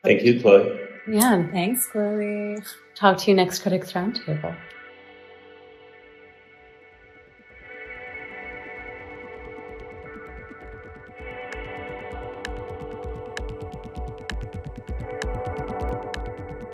Thank 0.03 0.23
you, 0.23 0.41
Chloe. 0.41 0.79
Yeah. 1.07 1.49
Thanks, 1.51 1.87
Chloe. 1.87 2.57
Talk 2.95 3.17
to 3.19 3.31
you 3.31 3.35
next 3.35 3.59
Critics 3.59 3.93
Roundtable. 3.93 4.55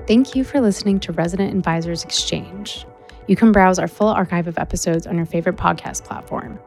Thank 0.09 0.35
you 0.35 0.43
for 0.43 0.59
listening 0.59 0.99
to 1.01 1.13
Resident 1.13 1.55
Advisors 1.55 2.03
Exchange. 2.03 2.85
You 3.27 3.37
can 3.37 3.53
browse 3.53 3.79
our 3.79 3.87
full 3.87 4.07
archive 4.07 4.47
of 4.47 4.57
episodes 4.57 5.07
on 5.07 5.15
your 5.15 5.25
favorite 5.25 5.55
podcast 5.55 6.03
platform. 6.03 6.59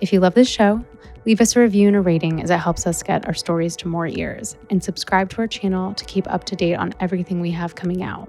If 0.00 0.12
you 0.12 0.20
love 0.20 0.34
this 0.34 0.48
show, 0.48 0.84
Leave 1.26 1.40
us 1.40 1.56
a 1.56 1.60
review 1.60 1.86
and 1.88 1.96
a 1.96 2.00
rating 2.02 2.42
as 2.42 2.50
it 2.50 2.58
helps 2.58 2.86
us 2.86 3.02
get 3.02 3.26
our 3.26 3.32
stories 3.32 3.76
to 3.76 3.88
more 3.88 4.06
ears, 4.06 4.56
and 4.68 4.84
subscribe 4.84 5.30
to 5.30 5.38
our 5.38 5.46
channel 5.46 5.94
to 5.94 6.04
keep 6.04 6.30
up 6.30 6.44
to 6.44 6.54
date 6.54 6.74
on 6.74 6.94
everything 7.00 7.40
we 7.40 7.50
have 7.50 7.74
coming 7.74 8.02
out. 8.02 8.28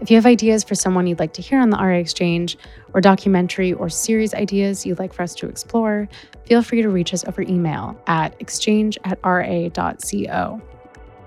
If 0.00 0.10
you 0.10 0.16
have 0.16 0.26
ideas 0.26 0.62
for 0.62 0.76
someone 0.76 1.06
you'd 1.06 1.18
like 1.18 1.32
to 1.34 1.42
hear 1.42 1.58
on 1.58 1.70
the 1.70 1.76
RA 1.76 1.96
Exchange, 1.96 2.56
or 2.94 3.00
documentary 3.00 3.72
or 3.72 3.88
series 3.88 4.34
ideas 4.34 4.86
you'd 4.86 5.00
like 5.00 5.12
for 5.12 5.22
us 5.22 5.34
to 5.36 5.48
explore, 5.48 6.08
feel 6.44 6.62
free 6.62 6.82
to 6.82 6.88
reach 6.88 7.12
us 7.12 7.24
over 7.24 7.42
email 7.42 8.00
at 8.06 8.34
exchange 8.40 8.96
at 9.02 9.18
ra.co. 9.24 10.62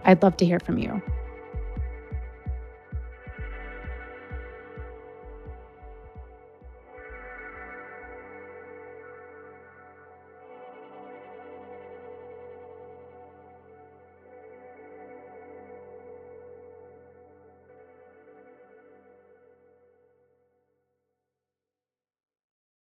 I'd 0.06 0.24
love 0.24 0.38
to 0.38 0.46
hear 0.46 0.60
from 0.60 0.78
you. 0.78 1.02